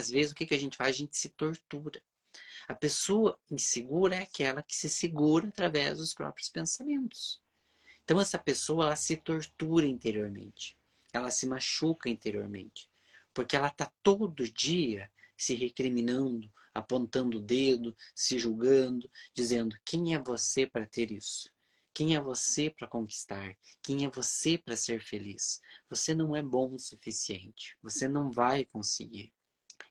vezes, 0.08 0.32
o 0.32 0.34
que, 0.34 0.46
que 0.46 0.54
a 0.54 0.58
gente 0.58 0.76
faz? 0.76 0.96
A 0.96 0.98
gente 0.98 1.16
se 1.16 1.28
tortura. 1.30 2.02
A 2.68 2.74
pessoa 2.74 3.38
insegura 3.50 4.16
é 4.16 4.22
aquela 4.22 4.62
que 4.62 4.76
se 4.76 4.88
segura 4.88 5.48
através 5.48 5.98
dos 5.98 6.14
próprios 6.14 6.48
pensamentos. 6.48 7.40
Então, 8.04 8.20
essa 8.20 8.38
pessoa, 8.38 8.86
ela 8.86 8.96
se 8.96 9.16
tortura 9.16 9.86
interiormente 9.86 10.79
ela 11.12 11.30
se 11.30 11.46
machuca 11.46 12.08
interiormente. 12.08 12.88
Porque 13.32 13.56
ela 13.56 13.68
está 13.68 13.90
todo 14.02 14.50
dia 14.50 15.10
se 15.36 15.54
recriminando, 15.54 16.50
apontando 16.74 17.38
o 17.38 17.42
dedo, 17.42 17.96
se 18.14 18.38
julgando, 18.38 19.10
dizendo: 19.34 19.76
quem 19.84 20.14
é 20.14 20.18
você 20.18 20.66
para 20.66 20.86
ter 20.86 21.10
isso? 21.10 21.50
Quem 21.92 22.14
é 22.14 22.20
você 22.20 22.70
para 22.70 22.86
conquistar? 22.86 23.56
Quem 23.82 24.04
é 24.04 24.10
você 24.10 24.56
para 24.56 24.76
ser 24.76 25.02
feliz? 25.02 25.60
Você 25.88 26.14
não 26.14 26.36
é 26.36 26.42
bom 26.42 26.74
o 26.74 26.78
suficiente. 26.78 27.76
Você 27.82 28.06
não 28.06 28.30
vai 28.30 28.64
conseguir. 28.64 29.32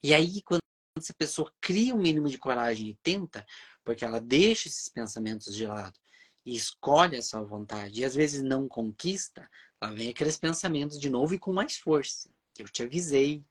E 0.01 0.13
aí, 0.13 0.41
quando 0.41 0.61
essa 0.97 1.13
pessoa 1.13 1.53
cria 1.59 1.93
um 1.93 2.01
mínimo 2.01 2.29
de 2.29 2.37
coragem 2.37 2.89
e 2.89 2.95
tenta, 3.03 3.45
porque 3.83 4.05
ela 4.05 4.19
deixa 4.21 4.67
esses 4.67 4.87
pensamentos 4.89 5.55
de 5.55 5.65
lado 5.65 5.99
e 6.45 6.55
escolhe 6.55 7.17
a 7.17 7.21
sua 7.21 7.41
vontade, 7.43 8.01
e 8.01 8.05
às 8.05 8.15
vezes 8.15 8.41
não 8.41 8.67
conquista, 8.67 9.49
Lá 9.81 9.91
vem 9.91 10.09
aqueles 10.09 10.37
pensamentos 10.37 10.99
de 10.99 11.09
novo 11.09 11.33
e 11.33 11.39
com 11.39 11.53
mais 11.53 11.77
força. 11.77 12.29
Eu 12.57 12.67
te 12.67 12.83
avisei. 12.83 13.43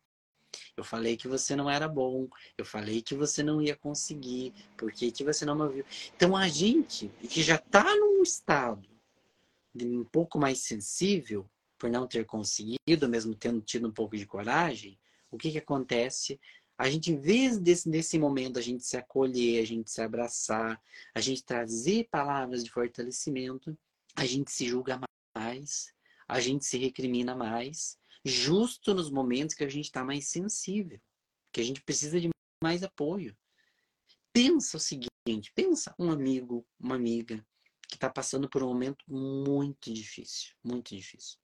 Eu 0.76 0.84
falei 0.84 1.16
que 1.16 1.28
você 1.28 1.56
não 1.56 1.70
era 1.70 1.88
bom. 1.88 2.28
Eu 2.56 2.64
falei 2.64 3.00
que 3.00 3.14
você 3.14 3.42
não 3.42 3.62
ia 3.62 3.76
conseguir. 3.76 4.52
Por 4.76 4.92
que, 4.92 5.10
que 5.10 5.24
você 5.24 5.44
não 5.44 5.54
me 5.54 5.62
ouviu? 5.62 5.84
Então 6.14 6.36
a 6.36 6.48
gente 6.48 7.08
que 7.28 7.42
já 7.42 7.56
está 7.56 7.84
num 7.96 8.22
estado 8.22 8.88
um 9.80 10.04
pouco 10.04 10.38
mais 10.38 10.58
sensível, 10.58 11.48
por 11.78 11.88
não 11.88 12.06
ter 12.06 12.24
conseguido, 12.24 13.08
mesmo 13.08 13.34
tendo 13.34 13.60
tido 13.60 13.86
um 13.86 13.92
pouco 13.92 14.16
de 14.16 14.26
coragem, 14.26 14.98
o 15.30 15.38
que, 15.38 15.52
que 15.52 15.58
acontece? 15.58 16.40
A 16.76 16.88
gente, 16.90 17.12
em 17.12 17.18
vez 17.18 17.58
desse, 17.58 17.88
desse 17.88 18.18
momento, 18.18 18.58
a 18.58 18.62
gente 18.62 18.84
se 18.84 18.96
acolher, 18.96 19.62
a 19.62 19.66
gente 19.66 19.90
se 19.90 20.00
abraçar, 20.00 20.80
a 21.14 21.20
gente 21.20 21.44
trazer 21.44 22.08
palavras 22.10 22.64
de 22.64 22.70
fortalecimento, 22.70 23.76
a 24.16 24.24
gente 24.24 24.50
se 24.50 24.66
julga 24.66 25.00
mais, 25.36 25.92
a 26.28 26.40
gente 26.40 26.64
se 26.66 26.76
recrimina 26.76 27.34
mais, 27.34 27.98
justo 28.24 28.92
nos 28.94 29.10
momentos 29.10 29.54
que 29.54 29.64
a 29.64 29.68
gente 29.68 29.86
está 29.86 30.04
mais 30.04 30.28
sensível, 30.28 31.00
que 31.50 31.60
a 31.60 31.64
gente 31.64 31.82
precisa 31.82 32.20
de 32.20 32.28
mais 32.62 32.82
apoio. 32.82 33.36
Pensa 34.32 34.76
o 34.76 34.80
seguinte, 34.80 35.50
pensa 35.54 35.94
um 35.98 36.10
amigo, 36.10 36.66
uma 36.78 36.96
amiga 36.96 37.44
que 37.88 37.94
está 37.94 38.10
passando 38.10 38.48
por 38.48 38.62
um 38.62 38.68
momento 38.68 39.02
muito 39.08 39.92
difícil, 39.92 40.54
muito 40.62 40.94
difícil. 40.94 41.38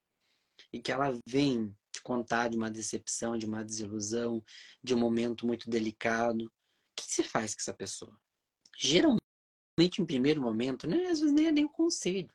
E 0.71 0.81
que 0.81 0.93
ela 0.93 1.19
vem 1.27 1.75
te 1.91 2.03
contar 2.03 2.49
de 2.49 2.57
uma 2.57 2.71
decepção, 2.71 3.39
de 3.39 3.47
uma 3.47 3.65
desilusão, 3.65 4.45
de 4.83 4.95
um 4.95 4.99
momento 4.99 5.47
muito 5.47 5.71
delicado. 5.71 6.45
O 6.45 6.51
que 6.97 7.05
você 7.07 7.23
faz 7.23 7.55
com 7.55 7.61
essa 7.61 7.73
pessoa? 7.73 8.21
Geralmente, 8.77 9.21
em 10.01 10.05
primeiro 10.05 10.43
momento, 10.43 10.87
né, 10.87 11.07
às 11.07 11.21
vezes 11.21 11.33
nem 11.33 11.47
é 11.47 11.53
nem 11.53 11.65
um 11.65 11.73
conselho. 11.73 12.34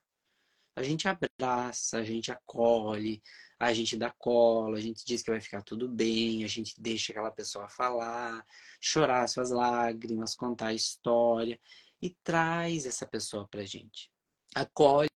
A 0.79 0.83
gente 0.83 1.09
abraça, 1.09 1.97
a 1.97 2.03
gente 2.05 2.31
acolhe, 2.31 3.21
a 3.59 3.73
gente 3.73 3.97
dá 3.97 4.11
cola, 4.11 4.77
a 4.77 4.81
gente 4.81 5.03
diz 5.05 5.21
que 5.21 5.29
vai 5.29 5.41
ficar 5.41 5.61
tudo 5.61 5.89
bem, 5.89 6.45
a 6.45 6.47
gente 6.47 6.73
deixa 6.79 7.11
aquela 7.11 7.29
pessoa 7.29 7.67
falar, 7.67 8.45
chorar 8.79 9.27
suas 9.27 9.51
lágrimas, 9.51 10.35
contar 10.35 10.67
a 10.67 10.73
história 10.73 11.59
e 12.01 12.15
traz 12.23 12.85
essa 12.85 13.05
pessoa 13.05 13.45
pra 13.49 13.65
gente. 13.65 14.09
Acolhe 14.55 15.09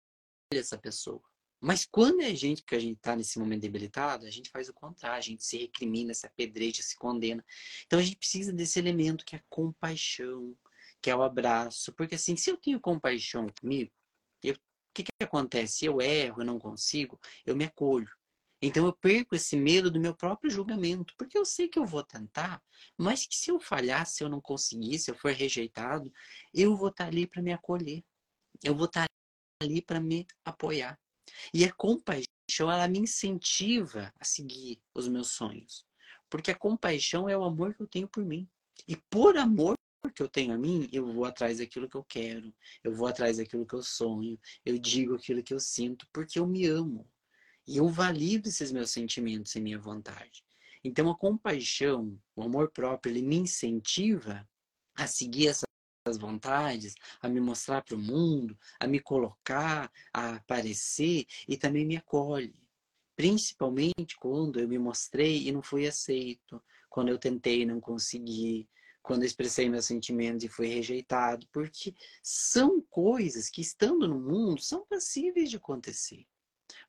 essa 0.51 0.77
pessoa. 0.77 1.21
Mas 1.61 1.85
quando 1.85 2.19
é 2.19 2.25
a 2.25 2.35
gente 2.35 2.61
que 2.61 2.75
a 2.75 2.79
gente 2.79 2.97
está 2.97 3.15
nesse 3.15 3.39
momento 3.39 3.61
debilitado, 3.61 4.25
a 4.25 4.29
gente 4.29 4.49
faz 4.49 4.67
o 4.67 4.73
contrário, 4.73 5.19
a 5.19 5.21
gente 5.21 5.45
se 5.45 5.57
recrimina, 5.57 6.13
se 6.13 6.27
apedreja, 6.27 6.83
se 6.83 6.97
condena. 6.97 7.41
Então 7.85 7.99
a 7.99 8.03
gente 8.03 8.17
precisa 8.17 8.51
desse 8.51 8.79
elemento 8.79 9.23
que 9.23 9.37
é 9.37 9.39
a 9.39 9.43
compaixão, 9.49 10.57
que 11.01 11.09
é 11.09 11.15
o 11.15 11.23
abraço. 11.23 11.93
Porque 11.93 12.15
assim, 12.15 12.35
se 12.35 12.49
eu 12.49 12.57
tenho 12.57 12.81
compaixão 12.81 13.47
comigo, 13.61 13.93
que, 14.93 15.03
que 15.03 15.11
acontece? 15.23 15.85
Eu 15.85 16.01
erro, 16.01 16.41
eu 16.41 16.45
não 16.45 16.59
consigo, 16.59 17.19
eu 17.45 17.55
me 17.55 17.65
acolho. 17.65 18.09
Então 18.61 18.85
eu 18.85 18.93
perco 18.93 19.35
esse 19.35 19.57
medo 19.57 19.91
do 19.91 19.99
meu 19.99 20.15
próprio 20.15 20.49
julgamento, 20.49 21.13
porque 21.17 21.37
eu 21.37 21.43
sei 21.43 21.67
que 21.67 21.77
eu 21.77 21.85
vou 21.85 22.01
tentar, 22.01 22.63
mas 22.97 23.25
que 23.25 23.35
se 23.35 23.51
eu 23.51 23.59
falhar, 23.59 24.05
se 24.05 24.23
eu 24.23 24.29
não 24.29 24.39
conseguir, 24.39 24.99
se 24.99 25.11
eu 25.11 25.15
for 25.15 25.33
rejeitado, 25.33 26.11
eu 26.53 26.75
vou 26.75 26.87
estar 26.87 27.07
ali 27.07 27.27
para 27.27 27.41
me 27.41 27.51
acolher. 27.51 28.03
Eu 28.63 28.73
vou 28.73 28.85
estar 28.85 29.05
ali 29.61 29.81
para 29.81 29.99
me 29.99 30.25
apoiar. 30.45 30.97
E 31.53 31.65
a 31.65 31.73
compaixão, 31.73 32.71
ela 32.71 32.87
me 32.87 32.99
incentiva 32.99 34.13
a 34.17 34.23
seguir 34.23 34.81
os 34.93 35.09
meus 35.09 35.31
sonhos. 35.31 35.85
Porque 36.29 36.51
a 36.51 36.57
compaixão 36.57 37.27
é 37.27 37.37
o 37.37 37.43
amor 37.43 37.73
que 37.73 37.83
eu 37.83 37.87
tenho 37.87 38.07
por 38.07 38.23
mim. 38.23 38.49
E 38.87 38.95
por 38.95 39.37
amor 39.37 39.75
que 40.13 40.21
eu 40.21 40.29
tenho 40.29 40.53
a 40.53 40.57
mim, 40.57 40.87
eu 40.91 41.11
vou 41.11 41.25
atrás 41.25 41.57
daquilo 41.57 41.89
que 41.89 41.97
eu 41.97 42.03
quero, 42.03 42.53
eu 42.83 42.93
vou 42.93 43.07
atrás 43.07 43.37
daquilo 43.37 43.65
que 43.65 43.73
eu 43.73 43.83
sonho, 43.83 44.39
eu 44.65 44.77
digo 44.77 45.15
aquilo 45.15 45.43
que 45.43 45.53
eu 45.53 45.59
sinto, 45.59 46.07
porque 46.13 46.39
eu 46.39 46.47
me 46.47 46.65
amo. 46.65 47.07
E 47.67 47.77
eu 47.77 47.87
valido 47.89 48.49
esses 48.49 48.71
meus 48.71 48.91
sentimentos 48.91 49.55
e 49.55 49.61
minha 49.61 49.79
vontade. 49.79 50.43
Então 50.83 51.09
a 51.09 51.17
compaixão, 51.17 52.19
o 52.35 52.43
amor 52.43 52.71
próprio, 52.71 53.11
ele 53.11 53.21
me 53.21 53.37
incentiva 53.37 54.47
a 54.95 55.07
seguir 55.07 55.47
essa 55.47 55.63
as 56.05 56.17
vontades, 56.17 56.95
a 57.21 57.29
me 57.29 57.39
mostrar 57.39 57.81
para 57.81 57.95
o 57.95 57.99
mundo, 57.99 58.57
a 58.79 58.85
me 58.85 58.99
colocar, 58.99 59.89
a 60.13 60.35
aparecer 60.35 61.25
e 61.47 61.55
também 61.55 61.85
me 61.85 61.95
acolhe. 61.95 62.61
Principalmente 63.15 64.17
quando 64.19 64.59
eu 64.59 64.67
me 64.67 64.77
mostrei 64.77 65.47
e 65.47 65.51
não 65.51 65.61
fui 65.61 65.87
aceito, 65.87 66.61
quando 66.89 67.09
eu 67.09 67.17
tentei 67.17 67.61
e 67.61 67.65
não 67.65 67.79
consegui, 67.79 68.67
quando 69.03 69.25
expressei 69.25 69.69
meus 69.69 69.85
sentimentos 69.85 70.45
e 70.45 70.47
fui 70.47 70.67
rejeitado, 70.67 71.45
porque 71.51 71.93
são 72.23 72.81
coisas 72.81 73.49
que 73.49 73.61
estando 73.61 74.07
no 74.07 74.19
mundo 74.19 74.61
são 74.61 74.85
passíveis 74.87 75.49
de 75.49 75.57
acontecer. 75.57 76.25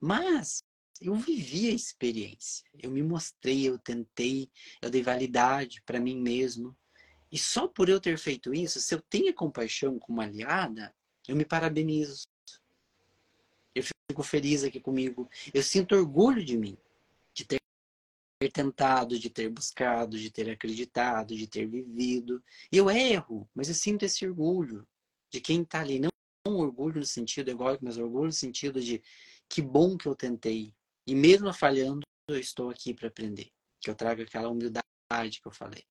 Mas 0.00 0.62
eu 1.00 1.14
vivi 1.16 1.68
a 1.68 1.74
experiência, 1.74 2.64
eu 2.80 2.90
me 2.90 3.02
mostrei, 3.02 3.68
eu 3.68 3.78
tentei, 3.78 4.48
eu 4.80 4.88
dei 4.88 5.02
validade 5.02 5.82
para 5.84 5.98
mim 5.98 6.16
mesmo, 6.20 6.74
e 7.32 7.36
só 7.36 7.66
por 7.66 7.88
eu 7.88 8.00
ter 8.00 8.16
feito 8.16 8.54
isso, 8.54 8.80
se 8.80 8.94
eu 8.94 9.02
tenho 9.02 9.34
compaixão 9.34 9.98
com 9.98 10.12
uma 10.12 10.22
aliada, 10.22 10.94
eu 11.26 11.34
me 11.34 11.44
parabenizo. 11.44 12.28
Eu 13.74 13.82
fico 13.82 14.22
feliz 14.22 14.62
aqui 14.62 14.78
comigo. 14.78 15.28
Eu 15.52 15.62
sinto 15.62 15.96
orgulho 15.96 16.44
de 16.44 16.56
mim, 16.56 16.78
tentado, 18.50 19.18
de 19.18 19.30
ter 19.30 19.48
buscado, 19.48 20.18
de 20.18 20.30
ter 20.30 20.50
acreditado, 20.50 21.36
de 21.36 21.46
ter 21.46 21.66
vivido. 21.66 22.42
E 22.70 22.76
eu 22.76 22.90
erro, 22.90 23.48
mas 23.54 23.68
eu 23.68 23.74
sinto 23.74 24.04
esse 24.04 24.26
orgulho 24.26 24.86
de 25.30 25.40
quem 25.40 25.62
está 25.62 25.80
ali. 25.80 25.98
Não 25.98 26.10
um 26.46 26.58
orgulho 26.58 27.00
no 27.00 27.06
sentido 27.06 27.50
egóico, 27.50 27.84
mas 27.84 27.96
orgulho 27.96 28.26
no 28.26 28.32
sentido 28.32 28.80
de 28.80 29.02
que 29.48 29.62
bom 29.62 29.96
que 29.96 30.06
eu 30.06 30.14
tentei. 30.14 30.74
E 31.06 31.14
mesmo 31.14 31.52
falhando, 31.52 32.02
eu 32.28 32.38
estou 32.38 32.70
aqui 32.70 32.92
para 32.92 33.08
aprender. 33.08 33.50
Que 33.80 33.90
eu 33.90 33.94
trago 33.94 34.22
aquela 34.22 34.48
humildade 34.48 35.40
que 35.40 35.46
eu 35.46 35.52
falei. 35.52 35.84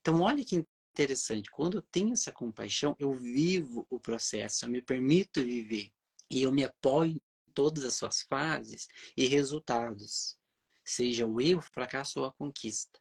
Então, 0.00 0.20
olha 0.20 0.44
que 0.44 0.64
interessante. 0.94 1.50
Quando 1.50 1.78
eu 1.78 1.82
tenho 1.82 2.12
essa 2.12 2.32
compaixão, 2.32 2.94
eu 2.98 3.12
vivo 3.12 3.86
o 3.90 3.98
processo, 3.98 4.64
eu 4.64 4.68
me 4.68 4.80
permito 4.80 5.44
viver. 5.44 5.90
E 6.30 6.42
eu 6.42 6.52
me 6.52 6.64
apoio 6.64 7.12
em 7.12 7.52
todas 7.52 7.84
as 7.84 7.94
suas 7.94 8.22
fases 8.22 8.88
e 9.16 9.26
resultados. 9.26 10.36
Seja 10.84 11.26
o 11.26 11.40
erro, 11.40 11.60
o 11.60 11.62
fracasso 11.62 12.20
ou 12.20 12.26
a 12.26 12.32
conquista. 12.32 13.00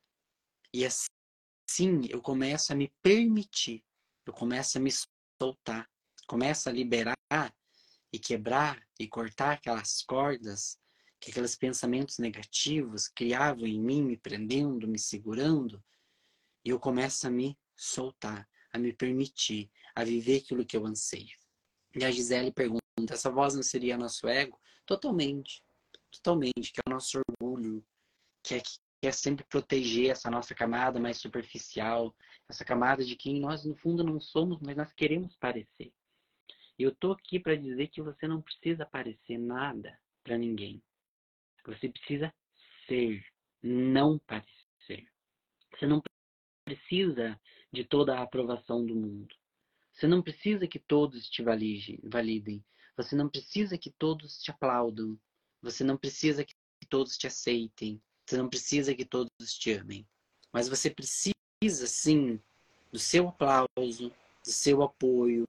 E 0.74 0.86
assim 0.86 2.08
eu 2.10 2.22
começo 2.22 2.72
a 2.72 2.76
me 2.76 2.94
permitir, 3.02 3.84
eu 4.26 4.34
começo 4.34 4.78
a 4.78 4.82
me 4.82 4.92
soltar, 5.42 5.90
começo 6.28 6.70
a 6.70 6.72
liberar 6.72 7.16
e 8.12 8.20
quebrar 8.20 8.82
e 9.00 9.08
cortar 9.08 9.54
aquelas 9.54 10.02
cordas 10.04 10.78
que 11.20 11.32
aqueles 11.32 11.56
pensamentos 11.56 12.18
negativos 12.20 13.08
criavam 13.08 13.66
em 13.66 13.80
mim, 13.80 14.04
me 14.04 14.18
prendendo, 14.18 14.88
me 14.88 15.00
segurando, 15.00 15.82
e 16.66 16.70
eu 16.70 16.80
começo 16.80 17.26
a 17.26 17.30
me 17.30 17.58
soltar, 17.76 18.48
a 18.72 18.78
me 18.78 18.92
permitir, 18.92 19.72
a 19.96 20.04
viver 20.04 20.42
aquilo 20.42 20.66
que 20.66 20.76
eu 20.76 20.86
anseio. 20.86 21.38
E 21.96 22.04
a 22.04 22.12
Gisele 22.12 22.52
pergunta: 22.52 22.82
essa 23.10 23.32
voz 23.32 23.56
não 23.56 23.64
seria 23.64 23.98
nosso 23.98 24.28
ego? 24.28 24.60
Totalmente, 24.86 25.64
totalmente, 26.14 26.72
que 26.72 26.80
é 26.80 26.90
o 26.90 26.94
nosso 26.94 27.20
orgulho, 27.30 27.86
que 28.44 28.56
é, 28.56 28.62
que 28.62 29.08
é 29.08 29.12
sempre 29.12 29.46
proteger 29.46 30.12
essa 30.12 30.30
nossa 30.30 30.54
camada 30.56 31.00
mais 31.00 31.18
superficial, 31.18 32.16
essa 32.50 32.64
camada 32.64 33.04
de 33.04 33.16
quem 33.16 33.40
nós 33.40 33.66
no 33.66 33.76
fundo 33.76 34.04
não 34.04 34.20
somos, 34.20 34.60
mas 34.62 34.78
nós 34.78 34.94
queremos 34.94 35.36
parecer. 35.36 35.92
Eu 36.78 36.94
tô 36.96 37.12
aqui 37.12 37.40
para 37.40 37.56
dizer 37.56 37.88
que 37.88 38.02
você 38.02 38.28
não 38.28 38.42
precisa 38.42 38.86
parecer 38.86 39.38
nada 39.38 40.00
para 40.24 40.38
ninguém. 40.38 40.82
Você 41.66 41.90
precisa 41.90 42.34
ser, 42.88 43.24
não 43.62 44.18
parecer. 44.20 45.08
Você 45.72 45.86
não 45.86 46.02
precisa 46.66 47.40
de 47.72 47.84
toda 47.84 48.18
a 48.18 48.24
aprovação 48.24 48.86
do 48.86 48.96
mundo. 48.96 49.36
Você 49.94 50.08
não 50.08 50.22
precisa 50.22 50.68
que 50.68 50.80
todos 50.80 51.30
te 51.30 51.44
validem. 51.44 52.66
Você 52.98 53.16
não 53.16 53.30
precisa 53.30 53.78
que 53.78 53.92
todos 53.92 54.42
te 54.42 54.52
aplaudam. 54.52 55.20
Você 55.64 55.84
não 55.84 55.98
precisa 55.98 56.44
que 56.44 56.54
todos 56.90 57.18
te 57.18 57.26
aceitem. 57.26 58.04
Você 58.28 58.38
não 58.38 58.50
precisa 58.50 58.94
que 58.94 59.06
todos 59.06 59.32
te 59.58 59.72
amem. 59.72 60.06
Mas 60.52 60.68
você 60.68 60.90
precisa, 60.90 61.88
sim, 61.88 62.40
do 62.92 63.00
seu 63.00 63.30
aplauso, 63.30 64.10
do 64.46 64.52
seu 64.52 64.84
apoio, 64.84 65.46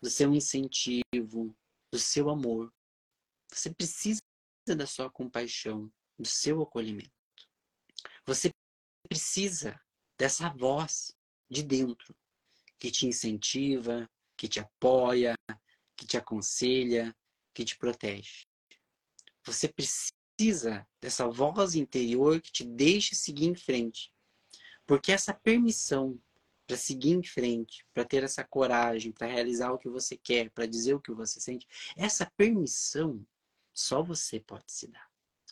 do 0.00 0.10
seu 0.10 0.32
incentivo, 0.34 1.56
do 1.90 1.98
seu 1.98 2.28
amor. 2.28 2.72
Você 3.50 3.72
precisa 3.74 4.20
da 4.76 4.86
sua 4.86 5.10
compaixão, 5.10 5.90
do 6.18 6.28
seu 6.28 6.62
acolhimento. 6.62 7.10
Você 8.26 8.50
precisa 9.08 9.80
dessa 10.18 10.50
voz 10.50 11.14
de 11.50 11.62
dentro, 11.62 12.14
que 12.78 12.90
te 12.90 13.06
incentiva, 13.06 14.08
que 14.36 14.46
te 14.46 14.60
apoia, 14.60 15.34
que 15.96 16.06
te 16.06 16.16
aconselha, 16.16 17.14
que 17.54 17.64
te 17.64 17.76
protege. 17.78 18.46
Você 19.44 19.68
precisa 19.68 20.86
dessa 21.00 21.28
voz 21.28 21.74
interior 21.74 22.40
que 22.40 22.50
te 22.50 22.64
deixe 22.64 23.14
seguir 23.14 23.46
em 23.46 23.54
frente. 23.54 24.12
Porque 24.86 25.12
essa 25.12 25.32
permissão 25.32 26.18
para 26.66 26.76
seguir 26.76 27.10
em 27.10 27.22
frente, 27.22 27.84
para 27.92 28.04
ter 28.04 28.24
essa 28.24 28.42
coragem, 28.42 29.12
para 29.12 29.26
realizar 29.26 29.72
o 29.72 29.78
que 29.78 29.88
você 29.88 30.16
quer, 30.16 30.50
para 30.50 30.66
dizer 30.66 30.94
o 30.94 31.00
que 31.00 31.12
você 31.12 31.38
sente, 31.40 31.66
essa 31.96 32.30
permissão 32.36 33.24
só 33.72 34.02
você 34.02 34.40
pode 34.40 34.72
se 34.72 34.88
dar. 34.88 35.08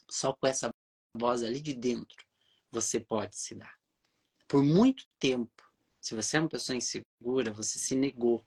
Só 0.09 0.33
com 0.33 0.47
essa 0.47 0.71
voz 1.15 1.43
ali 1.43 1.61
de 1.61 1.75
dentro 1.75 2.25
você 2.71 2.99
pode 2.99 3.37
se 3.37 3.55
dar. 3.55 3.79
Por 4.49 4.63
muito 4.65 5.07
tempo, 5.19 5.63
se 6.01 6.15
você 6.15 6.37
é 6.37 6.41
uma 6.41 6.49
pessoa 6.49 6.77
insegura, 6.77 7.53
você 7.53 7.79
se 7.79 7.95
negou, 7.95 8.45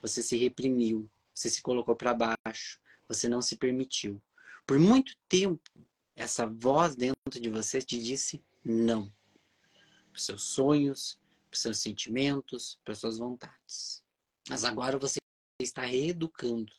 você 0.00 0.22
se 0.22 0.36
reprimiu, 0.36 1.10
você 1.34 1.50
se 1.50 1.60
colocou 1.60 1.96
para 1.96 2.14
baixo, 2.14 2.80
você 3.08 3.28
não 3.28 3.42
se 3.42 3.56
permitiu. 3.56 4.22
Por 4.66 4.78
muito 4.78 5.16
tempo, 5.28 5.70
essa 6.14 6.46
voz 6.46 6.94
dentro 6.94 7.40
de 7.40 7.50
você 7.50 7.80
te 7.80 8.00
disse 8.00 8.42
não 8.64 9.12
para 10.10 10.20
seus 10.20 10.42
sonhos, 10.42 11.18
para 11.50 11.58
seus 11.58 11.78
sentimentos, 11.78 12.78
para 12.84 12.92
as 12.92 12.98
suas 12.98 13.18
vontades. 13.18 14.02
Mas 14.48 14.64
agora 14.64 14.98
você 14.98 15.18
está 15.60 15.82
reeducando 15.82 16.72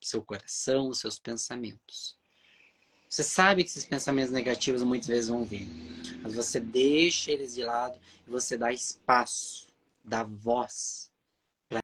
seu 0.00 0.22
coração, 0.22 0.92
seus 0.92 1.18
pensamentos. 1.18 2.16
Você 3.08 3.22
sabe 3.22 3.62
que 3.62 3.70
esses 3.70 3.86
pensamentos 3.86 4.32
negativos 4.32 4.82
muitas 4.82 5.08
vezes 5.08 5.28
vão 5.28 5.44
vir, 5.44 5.66
mas 6.22 6.34
você 6.34 6.60
deixa 6.60 7.30
eles 7.30 7.54
de 7.54 7.64
lado 7.64 7.98
e 8.26 8.30
você 8.30 8.58
dá 8.58 8.72
espaço, 8.72 9.68
dá 10.04 10.22
voz 10.22 11.10
para 11.68 11.80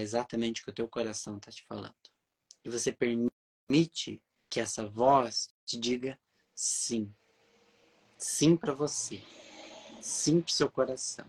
exatamente 0.00 0.60
o 0.60 0.64
que 0.64 0.70
o 0.70 0.74
teu 0.74 0.88
coração 0.88 1.38
está 1.38 1.50
te 1.50 1.64
falando. 1.64 1.94
E 2.64 2.68
você 2.68 2.92
permite 2.92 4.22
que 4.48 4.60
essa 4.60 4.86
voz 4.86 5.48
te 5.64 5.78
diga 5.78 6.18
sim. 6.54 7.14
Sim 8.16 8.56
para 8.56 8.74
você. 8.74 9.22
Sim 10.00 10.40
para 10.40 10.52
seu 10.52 10.70
coração. 10.70 11.26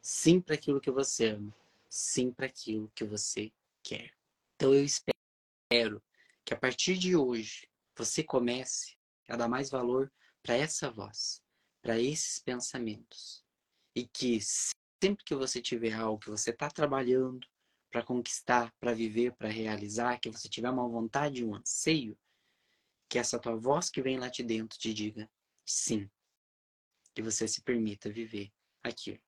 Sim 0.00 0.40
para 0.40 0.54
aquilo 0.54 0.80
que 0.80 0.90
você 0.90 1.30
ama. 1.30 1.54
Sim 1.88 2.32
para 2.32 2.46
aquilo 2.46 2.90
que 2.94 3.04
você 3.04 3.52
quer. 3.82 4.12
Então 4.54 4.74
eu 4.74 4.84
espero 4.84 6.02
que 6.44 6.54
a 6.54 6.56
partir 6.56 6.96
de 6.96 7.16
hoje 7.16 7.68
você 7.96 8.22
comece 8.22 8.96
a 9.28 9.36
dar 9.36 9.48
mais 9.48 9.70
valor 9.70 10.12
para 10.42 10.56
essa 10.56 10.90
voz, 10.90 11.42
para 11.82 11.98
esses 12.00 12.38
pensamentos. 12.38 13.44
E 13.94 14.06
que 14.06 14.38
sempre 15.02 15.24
que 15.24 15.34
você 15.34 15.60
tiver 15.60 15.92
algo 15.92 16.20
que 16.20 16.30
você 16.30 16.50
está 16.50 16.70
trabalhando 16.70 17.46
para 17.90 18.02
conquistar, 18.02 18.72
para 18.78 18.94
viver, 18.94 19.32
para 19.34 19.48
realizar, 19.48 20.18
que 20.20 20.30
você 20.30 20.48
tiver 20.48 20.70
uma 20.70 20.88
vontade, 20.88 21.44
um 21.44 21.54
anseio, 21.54 22.16
que 23.10 23.18
essa 23.18 23.40
tua 23.40 23.56
voz 23.56 23.90
que 23.90 24.00
vem 24.00 24.18
lá 24.18 24.28
de 24.28 24.44
dentro 24.44 24.78
te 24.78 24.94
diga 24.94 25.28
sim. 25.66 26.08
Que 27.12 27.20
você 27.20 27.46
se 27.48 27.60
permita 27.60 28.08
viver 28.08 28.52
aquilo. 28.84 29.20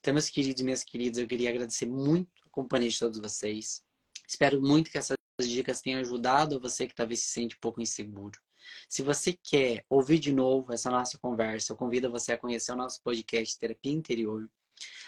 Então, 0.00 0.14
meus 0.14 0.30
queridos 0.30 0.62
e 0.62 0.64
minhas 0.64 0.82
queridas, 0.82 1.18
eu 1.18 1.28
queria 1.28 1.50
agradecer 1.50 1.86
muito 1.86 2.30
a 2.46 2.50
companhia 2.50 2.88
de 2.88 2.98
todos 2.98 3.18
vocês. 3.18 3.84
Espero 4.26 4.60
muito 4.62 4.90
que 4.90 4.96
essas 4.96 5.16
dicas 5.42 5.82
tenham 5.82 6.00
ajudado 6.00 6.58
você 6.58 6.86
que 6.86 6.94
talvez 6.94 7.20
se 7.20 7.28
sente 7.28 7.54
um 7.54 7.60
pouco 7.60 7.82
inseguro. 7.82 8.40
Se 8.88 9.02
você 9.02 9.34
quer 9.34 9.84
ouvir 9.90 10.18
de 10.18 10.32
novo 10.32 10.72
essa 10.72 10.90
nossa 10.90 11.18
conversa, 11.18 11.72
eu 11.72 11.76
convido 11.76 12.10
você 12.10 12.32
a 12.32 12.38
conhecer 12.38 12.72
o 12.72 12.76
nosso 12.76 13.02
podcast 13.02 13.58
Terapia 13.58 13.92
Interior. 13.92 14.48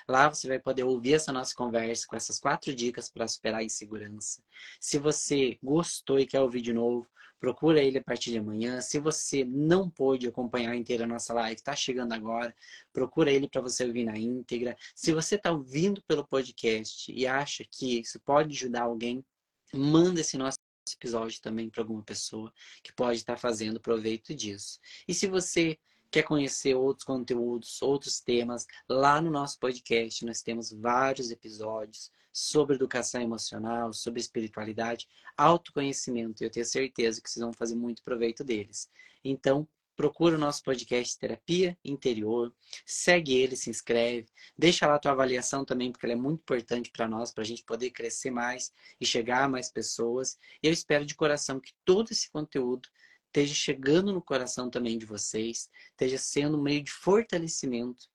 Lá 0.07 0.28
você 0.28 0.47
vai 0.47 0.59
poder 0.59 0.84
ouvir 0.84 1.14
essa 1.14 1.32
nossa 1.32 1.55
conversa 1.55 2.07
com 2.07 2.16
essas 2.16 2.39
quatro 2.39 2.74
dicas 2.74 3.11
para 3.11 3.26
superar 3.26 3.61
a 3.61 3.64
insegurança. 3.64 4.43
Se 4.80 4.99
você 4.99 5.59
gostou 5.62 6.18
e 6.18 6.26
quer 6.26 6.41
ouvir 6.41 6.61
de 6.61 6.72
novo, 6.72 7.07
procura 7.39 7.82
ele 7.82 7.99
a 7.99 8.03
partir 8.03 8.30
de 8.30 8.39
amanhã. 8.39 8.80
Se 8.80 8.99
você 8.99 9.45
não 9.45 9.89
pôde 9.89 10.26
acompanhar 10.26 10.74
inteira 10.74 11.05
a 11.05 11.07
nossa 11.07 11.32
live, 11.34 11.57
está 11.57 11.74
chegando 11.74 12.12
agora, 12.12 12.55
procura 12.93 13.30
ele 13.30 13.49
para 13.49 13.61
você 13.61 13.84
ouvir 13.84 14.05
na 14.05 14.18
íntegra. 14.18 14.76
Se 14.95 15.12
você 15.12 15.36
está 15.36 15.51
ouvindo 15.53 16.03
pelo 16.03 16.26
podcast 16.26 17.12
e 17.12 17.26
acha 17.26 17.64
que 17.70 18.01
isso 18.01 18.20
pode 18.20 18.57
ajudar 18.57 18.82
alguém, 18.82 19.24
manda 19.72 20.20
esse 20.20 20.36
nosso 20.36 20.59
episódio 20.95 21.41
também 21.41 21.68
para 21.68 21.82
alguma 21.82 22.03
pessoa 22.03 22.53
que 22.82 22.93
pode 22.93 23.18
estar 23.18 23.34
tá 23.34 23.39
fazendo 23.39 23.80
proveito 23.80 24.34
disso. 24.34 24.78
E 25.07 25.14
se 25.14 25.26
você 25.26 25.78
quer 26.11 26.22
conhecer 26.22 26.74
outros 26.74 27.05
conteúdos, 27.05 27.82
outros 27.82 28.20
temas, 28.20 28.66
lá 28.89 29.20
no 29.20 29.30
nosso 29.30 29.59
podcast 29.59 30.24
nós 30.24 30.43
temos 30.43 30.72
vários 30.72 31.30
episódios 31.30 32.11
sobre 32.39 32.76
educação 32.76 33.20
emocional, 33.20 33.93
sobre 33.93 34.20
espiritualidade, 34.20 35.09
autoconhecimento. 35.36 36.43
Eu 36.43 36.51
tenho 36.51 36.64
certeza 36.64 37.20
que 37.20 37.28
vocês 37.28 37.43
vão 37.43 37.53
fazer 37.53 37.74
muito 37.74 38.03
proveito 38.03 38.45
deles. 38.45 38.89
Então, 39.24 39.68
procura 39.97 40.36
o 40.36 40.39
nosso 40.39 40.62
podcast 40.62 41.18
Terapia 41.18 41.76
Interior, 41.84 42.55
segue 42.86 43.34
ele, 43.34 43.57
se 43.57 43.68
inscreve, 43.68 44.28
deixa 44.57 44.86
lá 44.86 44.95
a 44.95 44.99
tua 45.01 45.11
avaliação 45.11 45.64
também, 45.64 45.91
porque 45.91 46.07
ela 46.07 46.12
é 46.12 46.16
muito 46.16 46.41
importante 46.43 46.93
para 46.93 47.09
nós, 47.09 47.32
para 47.32 47.43
a 47.43 47.47
gente 47.47 47.64
poder 47.64 47.91
crescer 47.91 48.30
mais 48.30 48.72
e 49.01 49.05
chegar 49.05 49.43
a 49.43 49.49
mais 49.49 49.68
pessoas. 49.68 50.39
Eu 50.62 50.72
espero 50.72 51.05
de 51.05 51.16
coração 51.16 51.59
que 51.59 51.72
todo 51.84 52.12
esse 52.12 52.30
conteúdo 52.30 52.89
esteja 53.26 53.55
chegando 53.55 54.12
no 54.12 54.22
coração 54.22 54.70
também 54.70 54.97
de 54.97 55.05
vocês, 55.05 55.68
esteja 55.91 56.16
sendo 56.16 56.57
um 56.57 56.62
meio 56.62 56.84
de 56.84 56.93
fortalecimento 56.93 58.07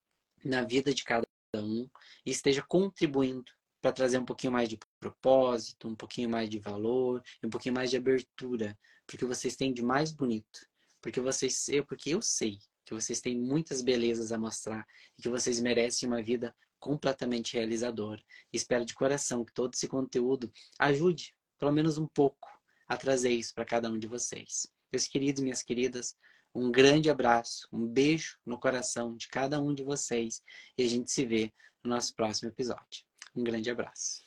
na 0.45 0.63
vida 0.63 0.93
de 0.93 1.03
cada 1.03 1.27
um 1.55 1.89
e 2.25 2.31
esteja 2.31 2.61
contribuindo 2.61 3.51
para 3.83 3.91
trazer 3.91 4.17
um 4.17 4.23
pouquinho 4.23 4.53
mais 4.53 4.69
de 4.69 4.79
propósito, 4.97 5.89
um 5.89 5.95
pouquinho 5.95 6.29
mais 6.29 6.49
de 6.49 6.57
valor, 6.57 7.21
um 7.43 7.49
pouquinho 7.49 7.75
mais 7.75 7.89
de 7.89 7.97
abertura, 7.97 8.79
porque 9.05 9.25
vocês 9.25 9.57
têm 9.57 9.73
de 9.73 9.83
mais 9.83 10.09
bonito, 10.13 10.65
porque 11.01 11.19
vocês, 11.19 11.67
eu, 11.67 11.85
porque 11.85 12.11
eu 12.11 12.21
sei 12.21 12.57
que 12.85 12.93
vocês 12.93 13.19
têm 13.19 13.37
muitas 13.37 13.81
belezas 13.81 14.31
a 14.31 14.37
mostrar 14.37 14.87
e 15.19 15.21
que 15.21 15.27
vocês 15.27 15.59
merecem 15.59 16.07
uma 16.07 16.23
vida 16.23 16.55
completamente 16.79 17.55
realizadora. 17.55 18.23
Espero 18.53 18.85
de 18.85 18.93
coração 18.93 19.43
que 19.43 19.53
todo 19.53 19.73
esse 19.73 19.89
conteúdo 19.89 20.49
ajude, 20.79 21.35
pelo 21.59 21.73
menos 21.73 21.97
um 21.97 22.07
pouco, 22.07 22.47
a 22.87 22.95
trazer 22.95 23.31
isso 23.31 23.53
para 23.53 23.65
cada 23.65 23.91
um 23.91 23.99
de 23.99 24.07
vocês. 24.07 24.65
Meus 24.93 25.07
queridos 25.07 25.43
minhas 25.43 25.61
queridas, 25.61 26.15
um 26.55 26.71
grande 26.71 27.09
abraço, 27.09 27.67
um 27.69 27.85
beijo 27.85 28.37
no 28.45 28.57
coração 28.57 29.13
de 29.13 29.27
cada 29.27 29.61
um 29.61 29.73
de 29.73 29.83
vocês 29.83 30.41
e 30.77 30.85
a 30.85 30.87
gente 30.87 31.11
se 31.11 31.25
vê 31.25 31.51
no 31.83 31.89
nosso 31.89 32.15
próximo 32.15 32.47
episódio. 32.47 33.03
Um 33.35 33.43
grande 33.43 33.69
abraço. 33.69 34.23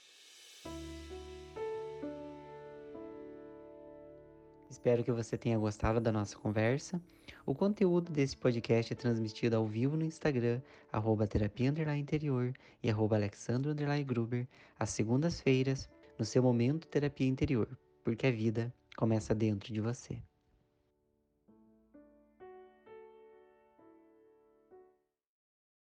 Espero 4.69 5.03
que 5.03 5.13
você 5.13 5.39
tenha 5.39 5.59
gostado 5.59 6.01
da 6.01 6.13
nossa 6.13 6.37
conversa. 6.37 7.01
O 7.45 7.55
conteúdo 7.55 8.13
desse 8.13 8.37
podcast 8.37 8.93
é 8.93 8.97
transmitido 8.97 9.57
ao 9.57 9.67
vivo 9.67 9.97
no 9.97 10.05
Instagram, 10.05 10.61
arroba 10.93 11.27
terapia 11.27 11.73
interior 11.97 12.53
e 12.83 12.91
arroba 12.91 13.17
gruber, 14.05 14.47
às 14.79 14.91
segundas-feiras, 14.91 15.89
no 16.19 16.25
seu 16.25 16.43
momento 16.43 16.89
terapia 16.89 17.27
interior, 17.27 17.69
porque 18.05 18.27
a 18.27 18.31
vida 18.31 18.73
começa 18.97 19.35
dentro 19.35 19.73
de 19.73 19.81
você. 19.81 20.21